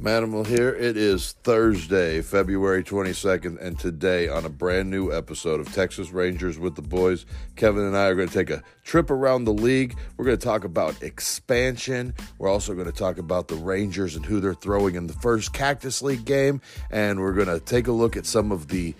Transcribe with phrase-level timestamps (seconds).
[0.00, 0.70] Manimal here.
[0.70, 6.58] It is Thursday, February 22nd, and today on a brand new episode of Texas Rangers
[6.58, 9.94] with the Boys, Kevin and I are going to take a trip around the league.
[10.16, 12.14] We're going to talk about expansion.
[12.38, 15.52] We're also going to talk about the Rangers and who they're throwing in the first
[15.52, 18.94] Cactus League game, and we're going to take a look at some of the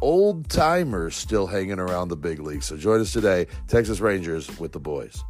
[0.00, 2.62] old timers still hanging around the big league.
[2.62, 5.22] So join us today, Texas Rangers with the Boys.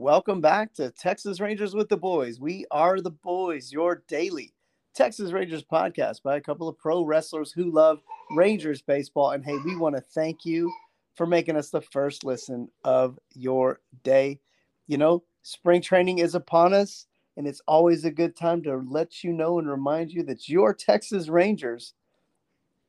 [0.00, 2.40] Welcome back to Texas Rangers with the Boys.
[2.40, 4.54] We are the Boys, your daily
[4.94, 8.00] Texas Rangers podcast by a couple of pro wrestlers who love
[8.30, 9.32] Rangers baseball.
[9.32, 10.72] And hey, we want to thank you
[11.16, 14.40] for making us the first listen of your day.
[14.86, 17.06] You know, spring training is upon us,
[17.36, 20.72] and it's always a good time to let you know and remind you that your
[20.72, 21.92] Texas Rangers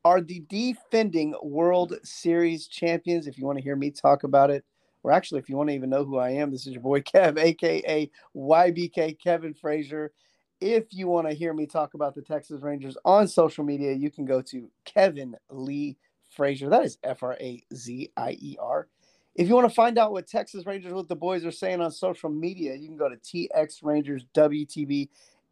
[0.06, 3.28] are the defending World Series champions.
[3.28, 4.64] If you want to hear me talk about it,
[5.04, 7.02] or actually, if you want to even know who I am, this is your boy
[7.02, 10.12] Kev, aka YBK Kevin Frazier.
[10.60, 14.12] If you want to hear me talk about the Texas Rangers on social media, you
[14.12, 15.98] can go to Kevin Lee
[16.30, 16.70] Frazier.
[16.70, 18.88] That is F R A Z I E R.
[19.34, 21.92] If you want to find out what Texas Rangers with the boys are saying on
[21.92, 24.26] social media, you can go to TX Rangers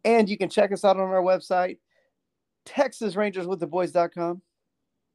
[0.04, 1.78] and you can check us out on our website,
[2.66, 4.42] TexasRangersWithTheBoys.com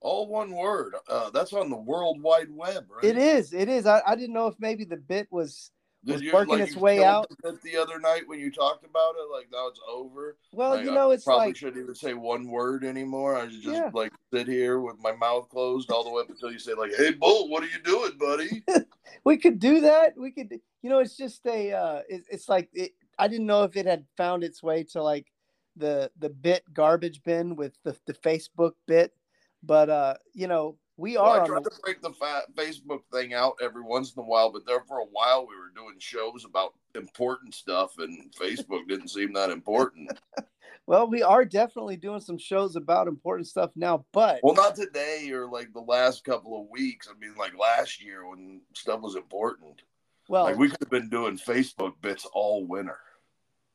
[0.06, 0.96] all one word.
[1.10, 3.04] Uh, that's on the World Wide Web, right?
[3.04, 3.54] It is.
[3.54, 3.88] It is.
[3.88, 5.72] I, I didn't know if maybe the bit was,
[6.06, 7.28] was you, working like its way out.
[7.42, 10.38] The, the other night when you talked about it, like now it's over.
[10.52, 13.36] Well, like, you know, I it's probably like shouldn't even say one word anymore.
[13.36, 13.90] I should just Yeah.
[13.94, 16.94] like sit here with my mouth closed all the way up until you say like,
[16.96, 18.64] "Hey, Bull, what are you doing, buddy?"
[19.26, 20.14] we could do that.
[20.16, 23.64] We could, you know, it's just a, uh, it, it's like it, I didn't know
[23.64, 25.32] if it had found its way to like
[25.76, 29.12] the the bit garbage bin with the the Facebook bit,
[29.66, 33.02] but uh, you know, we Well, are I tried the, to break the fa- Facebook
[33.12, 35.96] thing out every once in a while, but there for a while we were doing
[36.00, 40.12] shows about important stuff, and Facebook didn't seem that important.
[40.88, 45.30] well, we are definitely doing some shows about important stuff now, but Well, not today
[45.34, 47.10] or like the last couple of weeks.
[47.10, 49.82] I mean, like last year when stuff was important.
[50.30, 53.00] well, like we could have been doing Facebook bits all winter.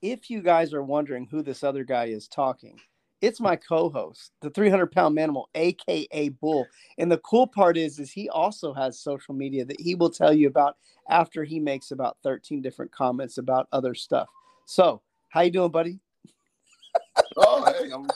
[0.02, 2.80] if you guys are wondering who this other guy is talking,
[3.20, 6.66] it's my co-host, the 300 pound manimal, aka Bull.
[6.98, 10.32] And the cool part is, is he also has social media that he will tell
[10.32, 10.76] you about
[11.08, 14.28] after he makes about 13 different comments about other stuff.
[14.64, 15.98] So, how you doing, buddy?
[17.36, 18.06] Oh, hey, I'm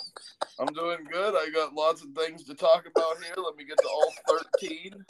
[0.59, 1.35] I'm doing good.
[1.35, 3.35] I got lots of things to talk about here.
[3.37, 4.13] Let me get to all
[4.61, 5.05] 13.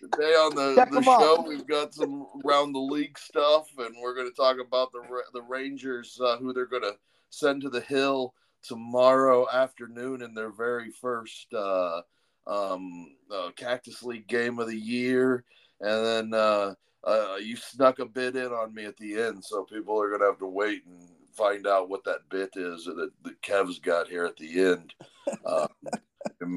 [0.00, 4.14] Today on the, Check the show, we've got some round the league stuff, and we're
[4.14, 5.02] going to talk about the
[5.32, 6.96] the Rangers, uh, who they're going to
[7.30, 12.02] send to the hill tomorrow afternoon in their very first uh,
[12.46, 15.44] um, uh, Cactus League game of the year.
[15.80, 19.64] And then uh, uh, you snuck a bit in on me at the end, so
[19.64, 23.10] people are going to have to wait and find out what that bit is that,
[23.22, 24.94] that Kev's got here at the end.
[25.46, 25.68] Um,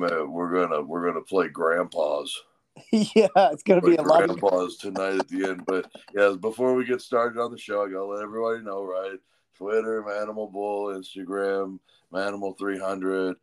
[0.02, 2.36] uh, we're gonna we're gonna play grandpas.
[2.92, 5.64] yeah, it's gonna be a lot of pause tonight at the end.
[5.68, 9.20] But yes, before we get started on the show, I gotta let everybody know, right?
[9.58, 11.80] Twitter, Manimal Bull, Instagram,
[12.12, 13.38] Manimal three hundred,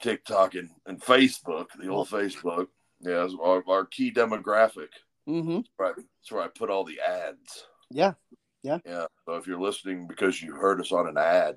[0.00, 2.68] TikTok, and, and Facebook, the old Facebook.
[3.00, 4.88] Yeah, it's our, our key demographic.
[5.26, 7.66] hmm Right, that's where I put all the ads.
[7.90, 8.14] Yeah.
[8.62, 8.78] Yeah.
[8.86, 9.06] Yeah.
[9.26, 11.56] So if you're listening because you heard us on an ad,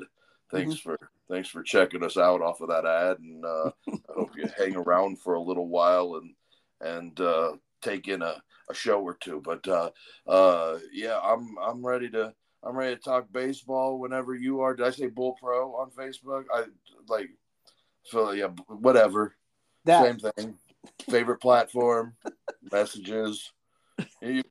[0.51, 0.97] thanks for
[1.29, 4.75] thanks for checking us out off of that ad, and uh, I hope you hang
[4.75, 6.33] around for a little while and
[6.81, 8.35] and uh, take in a,
[8.69, 9.41] a show or two.
[9.43, 9.91] But uh,
[10.27, 12.33] uh, yeah, I'm I'm ready to
[12.67, 14.75] I'm ready to talk baseball whenever you are.
[14.75, 16.43] Did I say Bull Pro on Facebook?
[16.53, 16.65] I
[17.07, 17.29] like
[18.03, 19.35] so yeah, whatever.
[19.85, 20.55] That Same thing.
[21.09, 22.15] Favorite platform,
[22.71, 23.53] messages,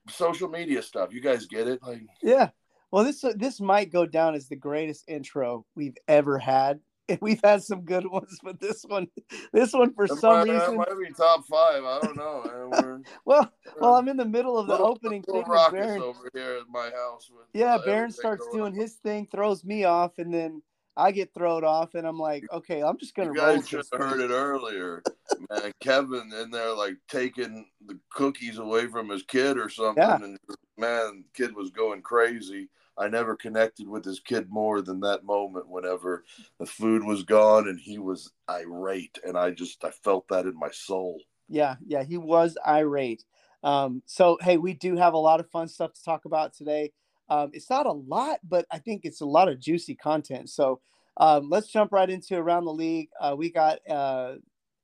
[0.09, 1.13] social media stuff.
[1.13, 1.83] You guys get it?
[1.83, 2.51] Like Yeah.
[2.91, 6.81] Well, this uh, this might go down as the greatest intro we've ever had.
[7.21, 9.07] We've had some good ones, but this one,
[9.53, 10.77] this one for That some might, reason.
[10.77, 11.85] might be top five.
[11.85, 13.03] I don't know.
[13.25, 16.03] Well, well, I'm in the middle of the little, opening little thing Baron.
[16.03, 17.31] over here at my house.
[17.31, 20.63] With, Yeah, uh, Baron starts doing his thing, throws me off, and then
[20.97, 23.57] I get thrown off, and I'm like, okay, I'm just gonna You roll.
[23.57, 25.03] guys should have heard it earlier.
[25.51, 30.03] Man, Kevin in there like taking the cookies away from his kid or something.
[30.03, 30.17] Yeah.
[30.17, 30.39] And
[30.79, 32.69] man, kid was going crazy.
[32.99, 36.25] I never connected with this kid more than that moment whenever
[36.59, 39.19] the food was gone and he was irate.
[39.23, 41.21] And I just, I felt that in my soul.
[41.47, 43.23] Yeah, yeah, he was irate.
[43.63, 46.93] Um, so hey, we do have a lot of fun stuff to talk about today.
[47.29, 50.51] Um, it's not a lot, but I think it's a lot of juicy content.
[50.51, 50.81] So
[51.17, 53.09] um, let's jump right into around the league.
[53.21, 54.35] Uh, we got uh,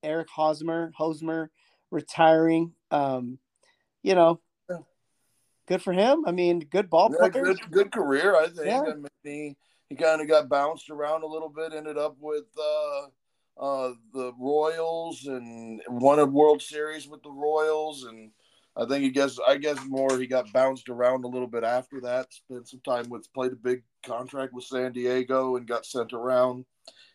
[0.03, 1.51] Eric Hosmer, Hosmer
[1.91, 2.73] retiring.
[2.91, 3.39] Um,
[4.03, 4.41] you know,
[5.67, 6.25] good for him.
[6.27, 7.45] I mean, good ball Yeah, player.
[7.45, 8.67] good, good career, I think.
[8.67, 8.83] Yeah.
[8.83, 9.57] I mean, he,
[9.89, 13.03] he kind of got bounced around a little bit, ended up with uh,
[13.63, 18.05] uh, the Royals and won a World Series with the Royals.
[18.05, 18.31] And
[18.77, 22.01] I think he guess I guess more he got bounced around a little bit after
[22.01, 22.33] that.
[22.33, 26.65] Spent some time with played a big contract with San Diego and got sent around.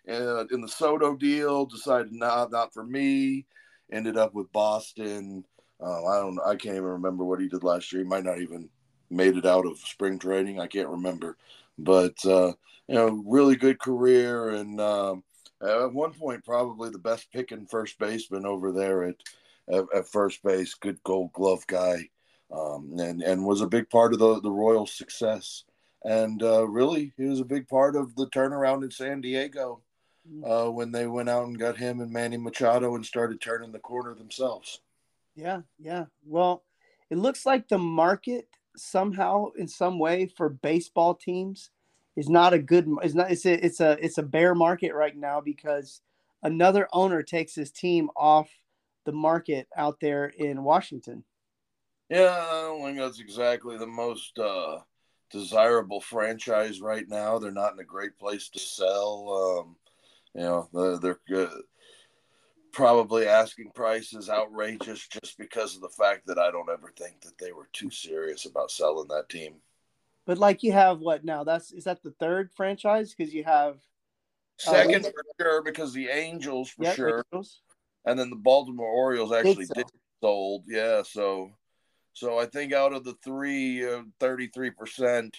[0.06, 3.45] And in the Soto deal, decided nah, not for me.
[3.92, 5.44] Ended up with Boston.
[5.81, 6.39] Uh, I don't.
[6.45, 8.03] I can't even remember what he did last year.
[8.03, 8.69] He might not even
[9.10, 10.60] made it out of spring training.
[10.60, 11.38] I can't remember,
[11.77, 12.53] but uh,
[12.88, 15.24] you know, really good career, and um,
[15.62, 19.15] at one point probably the best pick in first baseman over there at
[19.72, 20.74] at, at first base.
[20.74, 22.10] Good Gold Glove guy,
[22.52, 25.64] um, and and was a big part of the the Royals' success.
[26.04, 29.81] And uh, really, he was a big part of the turnaround in San Diego
[30.46, 33.80] uh, when they went out and got him and Manny Machado and started turning the
[33.80, 34.81] corner themselves.
[35.36, 36.06] Yeah, yeah.
[36.25, 36.63] Well,
[37.10, 41.72] it looks like the market somehow, in some way, for baseball teams
[42.16, 42.88] is not a good.
[43.04, 43.31] Is not.
[43.31, 43.66] It's a.
[43.66, 43.98] It's a.
[44.04, 46.02] It's a bear market right now because
[46.44, 48.50] another owner takes his team off
[49.07, 51.24] the market out there in Washington.
[52.09, 54.80] Yeah, I don't think that's exactly the most uh,
[55.31, 57.39] desirable franchise right now.
[57.39, 59.63] They're not in a great place to sell.
[59.65, 59.75] Um,
[60.36, 61.62] you know, they're, they're good.
[62.74, 67.38] Probably asking prices outrageous just because of the fact that I don't ever think that
[67.39, 69.56] they were too serious about selling that team.
[70.25, 71.45] But like you have what now?
[71.45, 73.77] That's is that the third franchise because you have
[74.57, 77.62] Second Uh, for sure because the Angels for yeah, sure, Angels.
[78.07, 79.75] And then the Baltimore Orioles actually sell.
[79.75, 79.86] did
[80.21, 80.63] sold.
[80.68, 81.51] Yeah, so
[82.13, 85.38] so I think out of the three, uh, 33 percent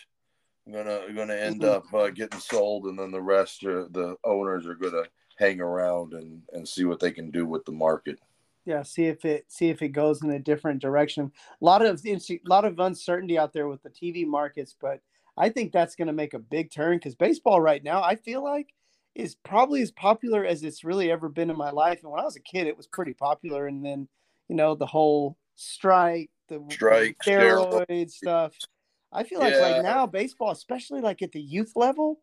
[0.70, 1.68] gonna gonna end Mhm.
[1.68, 5.04] up uh, getting sold, and then the rest are the owners are gonna
[5.36, 8.18] hang around and and see what they can do with the market.
[8.64, 11.32] Yeah, see if it see if it goes in a different direction.
[11.60, 15.00] A lot of a lot of uncertainty out there with the TV markets, but
[15.38, 18.42] I think that's going to make a big turn because baseball right now, I feel
[18.42, 18.74] like,
[19.18, 22.00] is probably as popular as it's really ever been in my life.
[22.02, 23.66] And when I was a kid, it was pretty popular.
[23.66, 24.08] And then,
[24.48, 28.10] you know, the whole strike, the Strike, steroid steroid.
[28.10, 28.54] stuff.
[29.12, 29.74] I feel like Yeah.
[29.74, 32.20] right now, baseball, especially like at the youth level,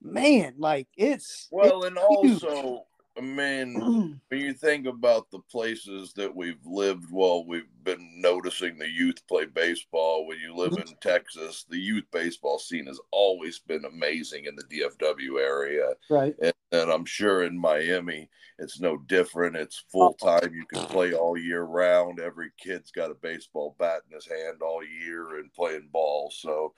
[0.00, 2.42] man, like it's Well, and huge.
[2.44, 2.86] also,
[3.20, 8.78] I mean, when you think about the places that we've lived while we've been noticing
[8.78, 13.58] the youth play baseball, when you live in Texas, the youth baseball scene has always
[13.58, 15.90] been amazing in the DFW area.
[16.08, 16.34] right.
[16.40, 19.56] And, and I'm sure in Miami, it's no different.
[19.56, 20.54] It's full time.
[20.54, 22.20] You can play all year round.
[22.20, 26.32] Every kid's got a baseball bat in his hand all year and playing ball.
[26.34, 26.72] So,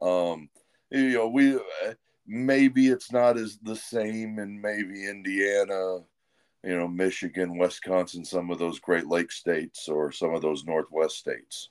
[0.00, 0.50] um,
[0.90, 1.94] you know, we uh,
[2.30, 5.98] maybe it's not as the same in maybe Indiana,
[6.62, 11.16] you know, Michigan, Wisconsin, some of those Great Lake states or some of those Northwest
[11.16, 11.70] states.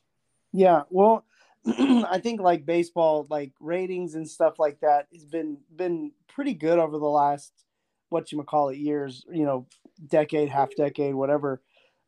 [0.51, 1.23] Yeah, well,
[1.65, 6.77] I think like baseball, like ratings and stuff like that has been been pretty good
[6.77, 7.53] over the last
[8.09, 9.65] what you call it years, you know,
[10.07, 11.61] decade, half decade, whatever.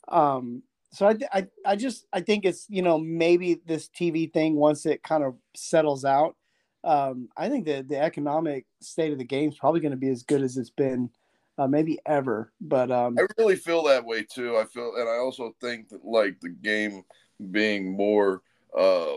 [0.10, 4.56] Um, so I, I I just I think it's you know maybe this TV thing
[4.56, 6.36] once it kind of settles out,
[6.84, 10.10] um, I think that the economic state of the game is probably going to be
[10.10, 11.10] as good as it's been,
[11.58, 12.52] uh, maybe ever.
[12.60, 14.58] But um, I really feel that way too.
[14.58, 17.04] I feel, and I also think that like the game
[17.52, 18.42] being more,
[18.78, 19.16] uh,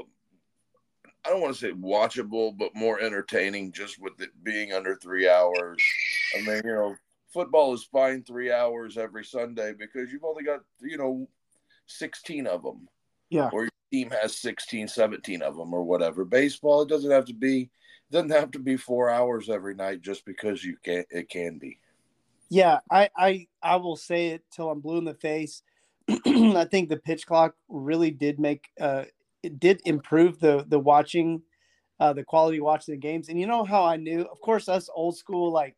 [1.26, 5.26] I don't want to say watchable, but more entertaining, just with it being under three
[5.26, 5.82] hours.
[6.36, 6.96] I mean, you know,
[7.32, 11.26] football is fine three hours every Sunday because you've only got you know,
[11.86, 12.88] sixteen of them,
[13.30, 16.24] yeah, or team has 16, 17 of them, or whatever.
[16.24, 17.70] Baseball, it doesn't have to be,
[18.10, 21.04] doesn't have to be four hours every night just because you can.
[21.10, 21.78] It can be.
[22.50, 25.62] Yeah, I, I I will say it till I'm blue in the face.
[26.08, 29.04] I think the pitch clock really did make uh
[29.42, 31.42] it did improve the the watching
[31.98, 33.28] uh the quality watching the games.
[33.28, 35.76] And you know how I knew, of course, us old school like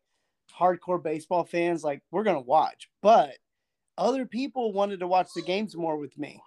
[0.59, 3.37] hardcore baseball fans, like we're gonna watch, but
[3.99, 6.43] other people wanted to watch the games more with me.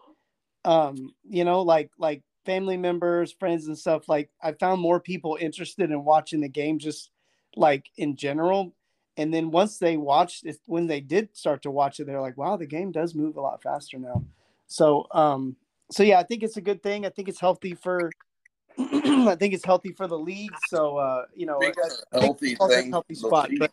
[0.66, 4.10] Um, you know, like like family members, friends and stuff.
[4.10, 7.12] Like I found more people interested in watching the game just
[7.56, 8.74] like in general.
[9.18, 12.38] And then once they watched it when they did start to watch it they're like
[12.38, 14.24] wow the game does move a lot faster now.
[14.68, 15.58] So um
[15.92, 17.06] so yeah i think it's a good thing.
[17.06, 18.12] I think it's healthy for
[18.80, 20.56] i think it's healthy for the league.
[20.68, 23.50] So uh you know Speaking I of think healthy it's also a things, healthy spot
[23.60, 23.72] but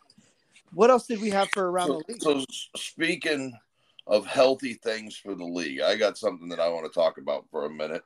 [0.73, 2.21] what else did we have for around so, the league?
[2.21, 3.57] so speaking
[4.07, 7.45] of healthy things for the league, I got something that I want to talk about
[7.51, 8.03] for a minute.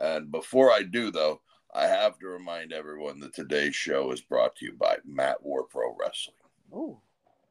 [0.00, 1.40] And before I do, though,
[1.72, 5.66] I have to remind everyone that today's show is brought to you by Matt Ward
[5.70, 6.36] Pro Wrestling.
[6.72, 7.00] oh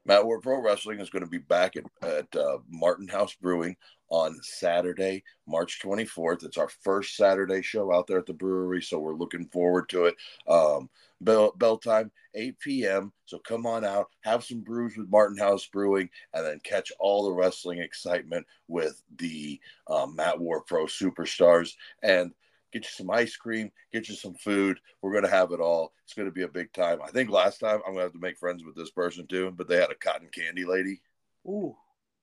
[0.06, 3.76] Matt Ward Pro Wrestling is going to be back at, at uh, Martin House Brewing
[4.10, 6.44] on Saturday, March 24th.
[6.44, 10.06] It's our first Saturday show out there at the brewery, so we're looking forward to
[10.06, 10.16] it.
[10.48, 10.90] Um,
[11.22, 13.14] bell, bell time, 8 p.m.
[13.26, 17.24] So come on out, have some brews with Martin House Brewing, and then catch all
[17.24, 21.74] the wrestling excitement with the um, Matt Ward Pro Superstars.
[22.04, 22.32] And
[22.72, 24.80] get you some ice cream, get you some food.
[25.02, 25.94] We're going to have it all.
[26.06, 27.00] It's going to be a big time.
[27.04, 29.52] I think last time I'm going to have to make friends with this person too,
[29.56, 31.02] but they had a cotton candy lady.
[31.48, 31.76] Ooh.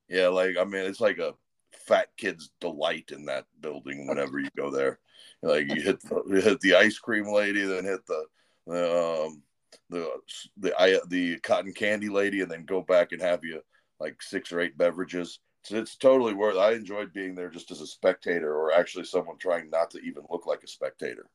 [0.08, 1.34] Yeah, like I mean, it's like a
[1.78, 4.98] fat kid's delight in that building whenever you go there.
[5.42, 8.24] Like you hit the, you hit the ice cream lady, then hit the
[8.66, 9.42] the um,
[9.90, 10.10] the
[10.58, 13.60] the the cotton candy lady, and then go back and have you
[14.00, 15.38] like six or eight beverages
[15.70, 16.56] it's totally worth.
[16.56, 20.24] I enjoyed being there just as a spectator, or actually someone trying not to even
[20.30, 21.26] look like a spectator.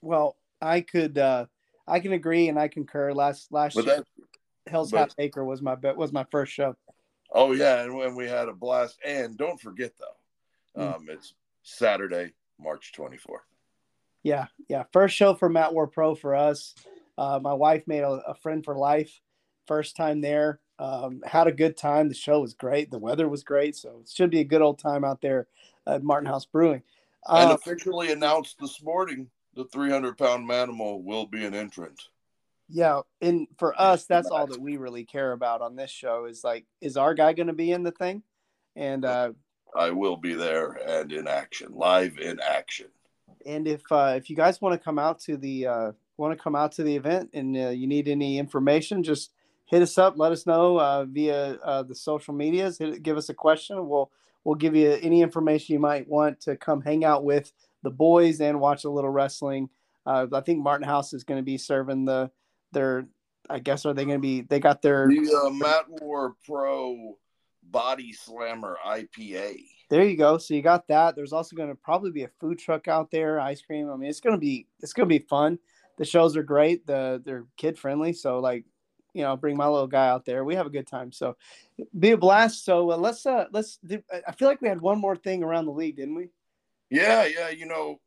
[0.00, 1.46] Well, I could, uh
[1.86, 3.12] I can agree and I concur.
[3.12, 6.76] Last last but year, that, Hell's but, Half Acre was my was my first show.
[7.32, 10.96] Oh yeah, and when we had a blast, and don't forget though, mm.
[10.96, 13.42] um, it's Saturday, March twenty fourth.
[14.22, 16.74] Yeah, yeah, first show for Matt Ward Pro for us.
[17.18, 19.20] Uh, my wife made a, a friend for life.
[19.66, 20.60] First time there.
[20.78, 22.08] Um, had a good time.
[22.08, 22.90] The show was great.
[22.90, 23.76] The weather was great.
[23.76, 25.46] So it should be a good old time out there
[25.86, 26.82] at Martin House Brewing.
[27.28, 32.08] and uh, officially announced this morning the 300 pound manimal will be an entrant.
[32.74, 33.02] Yeah.
[33.20, 36.64] And for us, that's all that we really care about on this show is like,
[36.80, 38.22] is our guy going to be in the thing?
[38.74, 39.32] And uh,
[39.76, 42.86] I will be there and in action, live in action.
[43.44, 46.42] And if uh, if you guys want to come out to the uh, want to
[46.42, 49.32] come out to the event and uh, you need any information, just
[49.66, 50.14] hit us up.
[50.16, 52.78] Let us know uh, via uh, the social medias.
[52.78, 53.86] Hit, give us a question.
[53.86, 54.10] We'll
[54.44, 57.52] we'll give you any information you might want to come hang out with
[57.82, 59.68] the boys and watch a little wrestling.
[60.06, 62.30] Uh, I think Martin House is going to be serving the
[62.72, 63.06] their.
[63.50, 64.42] I guess are they going to be?
[64.42, 67.18] They got their the uh, Matt Ward Pro
[67.62, 69.56] Body Slammer IPA.
[69.90, 70.38] There you go.
[70.38, 71.16] So you got that.
[71.16, 73.90] There's also going to probably be a food truck out there, ice cream.
[73.90, 75.58] I mean, it's going to be it's going to be fun.
[75.98, 76.86] The shows are great.
[76.86, 78.12] The they're kid friendly.
[78.12, 78.64] So like
[79.14, 81.36] you know bring my little guy out there we have a good time so
[81.98, 83.78] be a blast so uh, let's uh let's
[84.26, 86.28] i feel like we had one more thing around the league didn't we
[86.90, 88.00] yeah yeah you know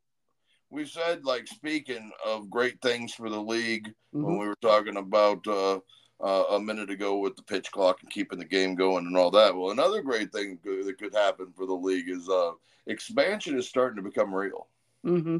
[0.69, 4.24] we said like speaking of great things for the league mm-hmm.
[4.24, 5.79] when we were talking about uh,
[6.22, 9.31] uh, a minute ago with the pitch clock and keeping the game going and all
[9.31, 12.51] that well another great thing that could happen for the league is uh
[12.88, 14.67] expansion is starting to become real
[15.05, 15.38] mm-hmm.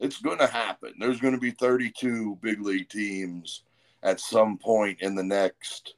[0.00, 3.62] it's going to happen there's going to be 32 big league teams
[4.06, 5.94] at some point in the next,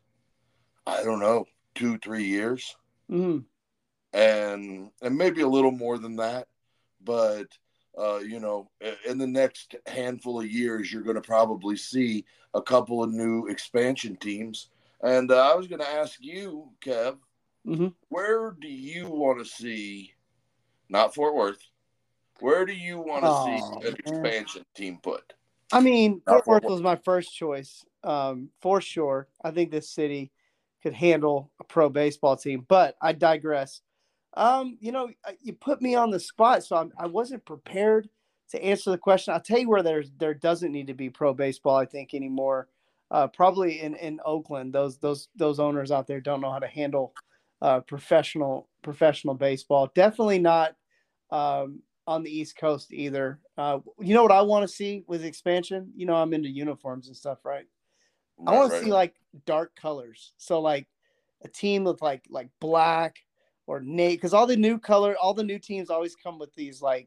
[0.87, 2.75] I don't know, two, three years.
[3.11, 3.41] Mm-hmm.
[4.15, 6.49] And and maybe a little more than that.
[7.05, 7.47] But
[7.99, 8.71] uh, you know,
[9.07, 12.25] in the next handful of years, you're going to probably see
[12.55, 14.69] a couple of new expansion teams.
[15.03, 17.19] And uh, I was going to ask you, Kev,
[17.67, 17.89] mm-hmm.
[18.09, 20.13] where do you want to see,
[20.89, 21.63] not Fort Worth,
[22.41, 25.33] where do you want to oh, see an expansion team put?
[25.73, 29.29] I mean, Fort Worth was my first choice um, for sure.
[29.45, 30.31] I think this city
[30.83, 33.83] could handle a pro baseball team, but I digress.
[34.35, 38.09] Um, you know, you put me on the spot, so I'm, I was not prepared
[38.51, 39.35] to answer the question.
[39.35, 41.77] I'll tell you where there's there doesn't need to be pro baseball.
[41.77, 42.69] I think anymore.
[43.11, 46.67] Uh, probably in in Oakland, those those those owners out there don't know how to
[46.67, 47.15] handle
[47.63, 49.91] uh, professional professional baseball.
[49.95, 50.77] Definitely not
[51.31, 53.41] um, on the East Coast either.
[53.57, 55.91] Uh, you know what I want to see with expansion?
[55.97, 57.67] You know, I'm into uniforms and stuff, right?
[58.39, 58.79] Right, I want right.
[58.79, 59.15] to see like
[59.47, 60.33] dark colors.
[60.37, 60.87] So like
[61.43, 63.17] a team with like like black
[63.69, 66.81] or nate because all the new color, all the new teams always come with these
[66.81, 67.07] like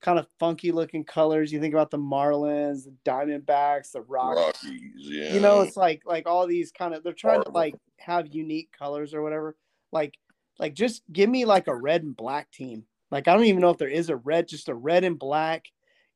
[0.00, 1.52] kind of funky looking colors.
[1.52, 4.64] You think about the Marlins, the Diamondbacks, the Rockies.
[4.64, 5.34] Rockies yeah.
[5.34, 8.70] You know, it's like like all these kind of they're trying to like have unique
[8.76, 9.56] colors or whatever.
[9.92, 10.14] Like
[10.58, 12.84] like just give me like a red and black team.
[13.10, 15.66] Like I don't even know if there is a red, just a red and black,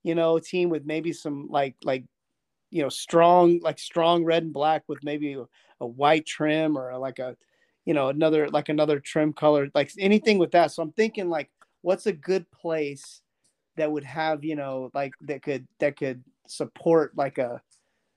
[0.03, 2.05] you know, team with maybe some like like
[2.71, 5.45] you know strong like strong red and black with maybe a,
[5.81, 7.37] a white trim or like a
[7.85, 11.51] you know another like another trim color like anything with that so i'm thinking like
[11.83, 13.21] what's a good place
[13.77, 17.61] that would have you know like that could that could support like a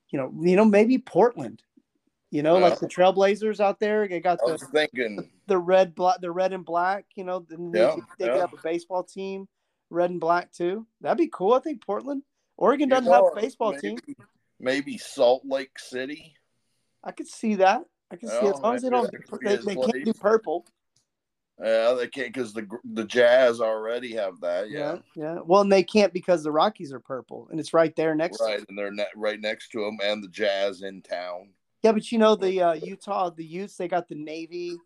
[0.10, 1.62] you know you know maybe portland
[2.30, 6.32] you know like the trailblazers out there they got the thinking the red black the
[6.32, 8.32] red and black you know yeah, they, they yeah.
[8.34, 9.48] could have a baseball team
[9.90, 12.22] red and black too that'd be cool i think portland
[12.58, 14.16] oregon doesn't you know, have a baseball maybe, team
[14.60, 16.36] maybe Salt Lake City.
[17.04, 17.86] I could see that.
[18.12, 19.12] I can see as long as they don't,
[19.42, 20.66] they, they can't do purple.
[21.62, 24.70] Yeah, they can't because the the Jazz already have that.
[24.70, 24.98] Yeah.
[25.16, 25.40] yeah, yeah.
[25.44, 28.40] Well, and they can't because the Rockies are purple, and it's right there next.
[28.42, 31.50] Right, and they're ne- right next to them, and the Jazz in town.
[31.82, 34.78] Yeah, but you know the uh, Utah, the Utes, they got the navy,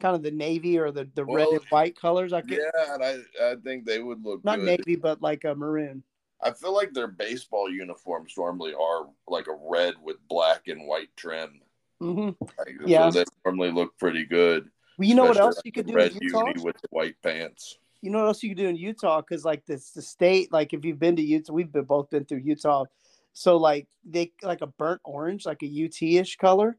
[0.00, 2.32] kind of the navy or the, the red and white colors.
[2.32, 4.64] I get Yeah, and I I think they would look not good.
[4.64, 6.02] navy, but like a maroon.
[6.42, 11.14] I feel like their baseball uniforms normally are like a red with black and white
[11.16, 11.60] trim.
[12.00, 13.10] Hmm Like, Yeah.
[13.10, 14.70] so they normally look pretty good.
[14.98, 16.46] Well, you know what else like you could do red in Utah?
[16.48, 17.78] uni with the white pants.
[18.02, 19.20] You know what else you could do in Utah?
[19.20, 22.24] Because like this, the state, like if you've been to Utah, we've been, both been
[22.24, 22.84] through Utah.
[23.32, 26.78] So like they like a burnt orange, like a UT ish color.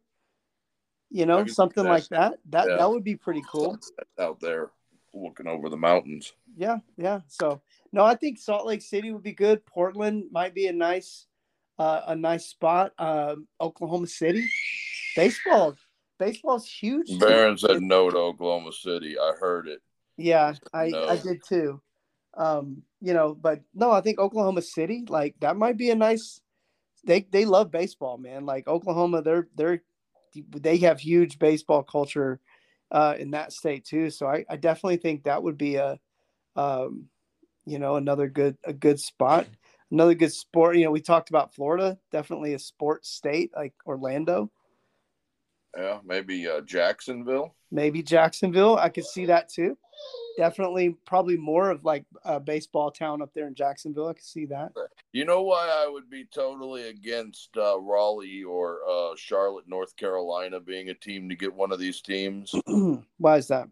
[1.10, 2.40] You know, something like that.
[2.50, 2.78] That Yeah.
[2.78, 3.80] that would be pretty cool.
[4.20, 4.72] Out there
[5.14, 6.34] looking over the mountains.
[6.56, 7.22] Yeah, yeah.
[7.28, 9.66] So no, I think Salt Lake City would be good.
[9.66, 11.28] Portland might be a nice,
[11.78, 12.94] uh, a nice spot.
[12.98, 14.48] Um, Oklahoma City,
[15.18, 15.76] baseball,
[16.20, 17.20] baseball's huge.
[17.20, 19.18] Barron said no to Oklahoma City.
[19.20, 19.82] I heard it.
[20.18, 21.08] Yeah, I No.
[21.08, 21.82] I did too.
[22.36, 26.40] Um, you know, but no, I think Oklahoma City, like that might be a nice.
[27.04, 28.46] They they love baseball, man.
[28.46, 29.84] Like Oklahoma, they're they're
[30.50, 32.40] they have huge baseball culture
[32.92, 34.10] uh, in that state too.
[34.10, 36.00] So I, I definitely think that would be a,
[36.56, 37.06] um,
[37.66, 39.48] you know, another good a good spot,
[39.92, 40.78] another good sport.
[40.78, 44.52] You know, we talked about Florida, definitely a sports state like Orlando,
[45.78, 47.56] Yeah, maybe uh, Jacksonville.
[47.72, 48.78] maybe Jacksonville.
[48.78, 49.78] I could see that too.
[50.38, 54.08] Definitely, probably more of like a baseball town up there in Jacksonville.
[54.08, 54.72] I could see that.
[55.12, 60.60] You know why I would be totally against uh, Raleigh or uh, Charlotte, North Carolina
[60.60, 62.54] being a team to get one of these teams?
[63.18, 63.68] Why is that?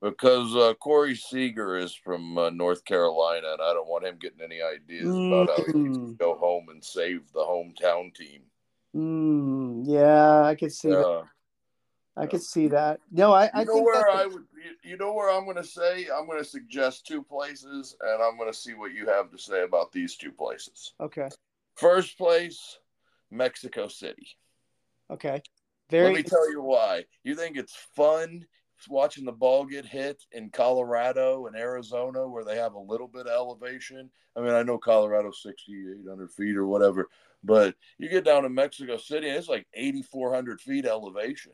[0.00, 4.42] Because uh, Corey Seager is from uh, North Carolina, and I don't want him getting
[4.42, 6.18] any ideas about how he needs to Mm.
[6.18, 8.42] go home and save the hometown team.
[8.94, 11.24] Mm, yeah, I could see that.
[12.16, 13.00] I could see that.
[13.10, 14.44] No, I, I you know where I would.
[14.54, 16.06] You, you know where I'm going to say.
[16.14, 19.38] I'm going to suggest two places, and I'm going to see what you have to
[19.38, 20.94] say about these two places.
[21.00, 21.28] okay.
[21.74, 22.78] First place,
[23.32, 24.28] Mexico City.
[25.10, 25.42] Okay.
[25.90, 26.04] Very.
[26.06, 27.04] Let me tell you why.
[27.24, 28.46] You think it's fun
[28.88, 33.26] watching the ball get hit in Colorado and Arizona where they have a little bit
[33.26, 34.10] of elevation?
[34.36, 37.08] I mean, I know Colorado's 6,800 feet or whatever,
[37.42, 41.52] but you get down to Mexico City and it's like 8,400 feet elevation.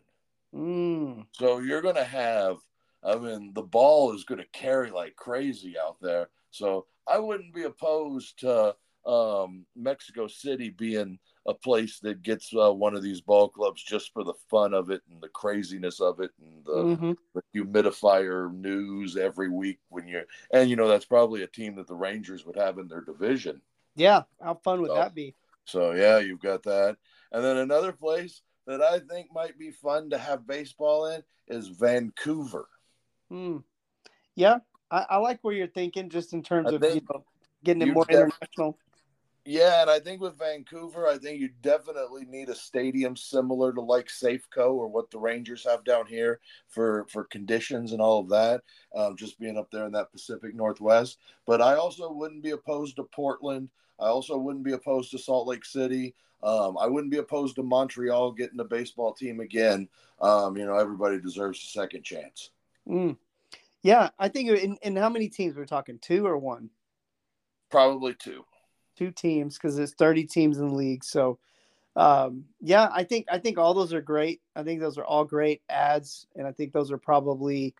[0.54, 2.56] Mm, So you're going to have,
[3.04, 6.28] I mean, the ball is going to carry like crazy out there.
[6.50, 8.74] So I wouldn't be opposed to
[9.06, 14.12] um, Mexico City being a place that gets uh, one of these ball clubs just
[14.12, 17.16] for the fun of it and the craziness of it and the, mhm.
[17.34, 21.86] the humidifier news every week when you're, and you know, that's probably a team that
[21.86, 23.62] the Rangers would have in their division.
[23.96, 24.22] Yeah.
[24.42, 25.34] How fun would So- that be?
[25.64, 26.96] So yeah, you've got that.
[27.32, 31.68] And then another place that I think might be fun to have baseball in is
[31.68, 32.68] Vancouver.
[33.32, 33.64] Mm.
[34.36, 34.58] Yeah.
[34.90, 37.24] I, I like where you're thinking just in terms I of, you know,
[37.64, 38.78] getting it more international.
[39.46, 43.80] Yeah, and I think with Vancouver, I think you definitely need a stadium similar to
[43.80, 48.28] like Safeco or what the Rangers have down here for for conditions and all of
[48.28, 48.62] that.
[48.94, 51.18] Um, just being up there in that Pacific Northwest.
[51.46, 53.70] But I also wouldn't be opposed to Portland.
[53.98, 56.14] I also wouldn't be opposed to Salt Lake City.
[56.42, 59.88] Um, I wouldn't be opposed to Montreal getting a baseball team again.
[60.20, 62.50] Um, you know, everybody deserves a second chance.
[62.88, 63.16] Mm.
[63.82, 64.10] Yeah.
[64.18, 65.98] I think in, in how many teams we're talking?
[65.98, 66.70] Two or one?
[67.70, 68.44] Probably two.
[68.96, 71.04] two teams because there's 30 teams in the league.
[71.04, 71.38] So
[71.96, 74.40] um yeah, I think I think all those are great.
[74.54, 77.74] I think those are all great ads and I think those are probably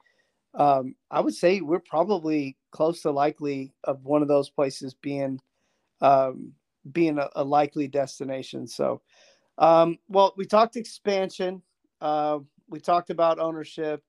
[0.54, 5.40] um I would say we're probably close to likely of one of those places being
[6.00, 6.54] um
[6.92, 8.66] being a, a likely destination.
[8.66, 9.02] So
[9.58, 11.62] um well we talked expansion,
[12.00, 12.38] uh
[12.68, 14.02] we talked about ownership.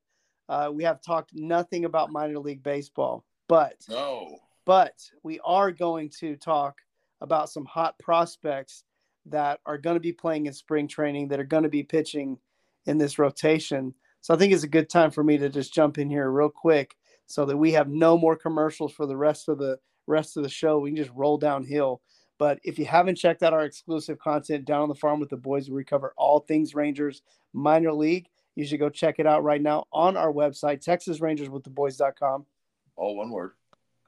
[0.48, 4.38] Uh, we have talked nothing about minor league baseball, but No.
[4.66, 6.78] but we are going to talk
[7.22, 8.84] about some hot prospects
[9.28, 12.38] that are going to be playing in spring training that are going to be pitching
[12.86, 13.94] in this rotation.
[14.22, 16.50] So I think it's a good time for me to just jump in here real
[16.50, 16.96] quick
[17.28, 20.50] so that we have no more commercials for the rest of the rest of the
[20.50, 20.80] show.
[20.80, 22.02] We can just roll downhill.
[22.42, 25.38] But if you haven't checked out our exclusive content down on the farm with the
[25.38, 27.22] boys, we cover all things Rangers
[27.54, 32.48] minor league, you should go check it out right now on our website, TexasRangersWithTheBoys.com
[32.96, 33.52] All one word.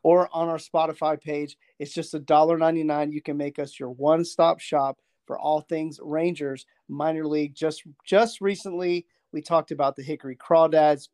[0.02, 1.58] or on our Spotify page.
[1.78, 3.12] It's just a dollar ninety nine.
[3.12, 7.54] You can make us your one stop shop for all things Rangers minor league.
[7.54, 11.08] Just just recently, we talked about the Hickory Crawdads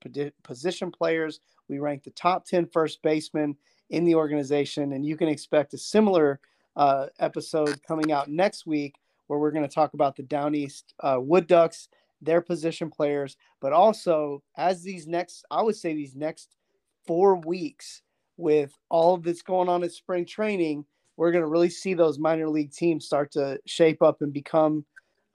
[0.43, 1.41] position players.
[1.67, 3.57] We ranked the top 10 first basemen
[3.89, 6.39] in the organization, and you can expect a similar
[6.75, 8.95] uh, episode coming out next week
[9.27, 11.89] where we're going to talk about the Down East uh, Wood Ducks,
[12.21, 16.55] their position players, but also as these next, I would say these next
[17.05, 18.01] four weeks
[18.37, 20.85] with all of this going on at spring training,
[21.17, 24.85] we're going to really see those minor league teams start to shape up and become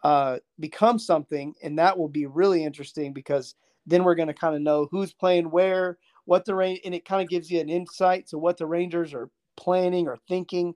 [0.03, 3.55] uh, become something, and that will be really interesting because
[3.87, 7.07] then we're going to kind of know who's playing where, what the range, and it
[7.07, 10.75] kind of gives you an insight to what the Rangers are planning or thinking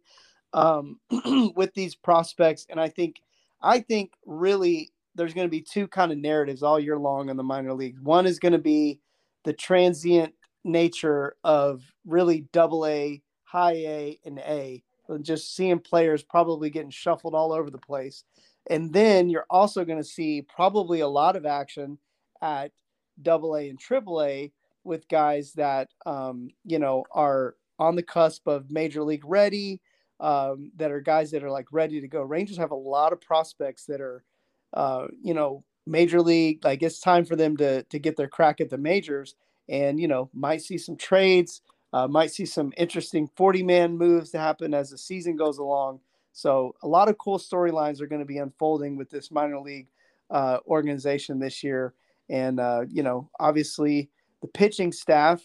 [0.52, 0.98] um,
[1.56, 2.66] with these prospects.
[2.68, 3.16] And I think,
[3.62, 7.37] I think really there's going to be two kind of narratives all year long in
[7.37, 8.00] the minor leagues.
[8.00, 9.00] One is going to be
[9.44, 10.34] the transient
[10.64, 16.90] nature of really double A, high A, and A, and just seeing players probably getting
[16.90, 18.24] shuffled all over the place.
[18.70, 21.98] And then you're also going to see probably a lot of action
[22.42, 22.70] at
[23.22, 24.52] double A and triple A
[24.84, 29.80] with guys that, um, you know, are on the cusp of major league ready,
[30.20, 32.22] um, that are guys that are like ready to go.
[32.22, 34.24] Rangers have a lot of prospects that are,
[34.74, 36.64] uh, you know, major league.
[36.64, 39.37] Like it's time for them to to get their crack at the majors,
[39.68, 44.31] and you know, might see some trades, uh, might see some interesting forty man moves
[44.31, 46.00] to happen as the season goes along.
[46.33, 49.88] So a lot of cool storylines are going to be unfolding with this minor league
[50.31, 51.94] uh, organization this year,
[52.28, 55.42] and uh, you know, obviously the pitching staff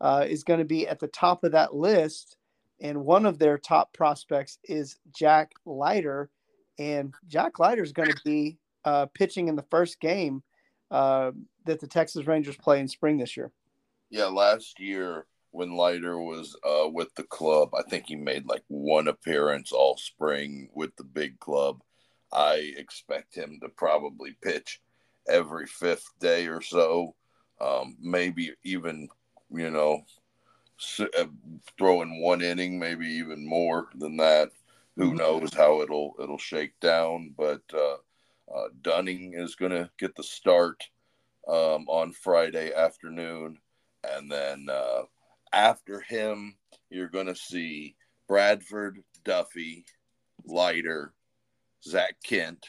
[0.00, 2.36] uh, is going to be at the top of that list.
[2.82, 6.28] And one of their top prospects is Jack Leiter.
[6.78, 10.42] And Jack Leiter is going to be uh, pitching in the first game
[10.90, 11.30] uh,
[11.64, 13.52] that the Texas Rangers play in spring this year.
[14.10, 18.64] Yeah, last year when Leiter was uh, with the club, I think he made like
[18.66, 21.82] one appearance all spring with the big club.
[22.32, 24.80] I expect him to probably pitch
[25.28, 27.14] every fifth day or so,
[27.60, 29.08] um, maybe even
[29.52, 30.02] you know,
[31.00, 31.24] uh,
[31.78, 34.50] throwing one inning, maybe even more than that.
[34.96, 35.16] Who mm-hmm.
[35.16, 37.34] knows how it'll it'll shake down?
[37.36, 37.96] But uh,
[38.54, 40.82] uh, Dunning is going to get the start
[41.48, 43.58] um, on Friday afternoon,
[44.04, 45.02] and then uh,
[45.52, 46.56] after him,
[46.90, 47.96] you're going to see
[48.28, 49.84] Bradford, Duffy,
[50.44, 51.12] Leiter,
[51.84, 52.66] Zach Kent,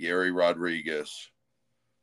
[0.00, 1.30] Yerry Rodriguez,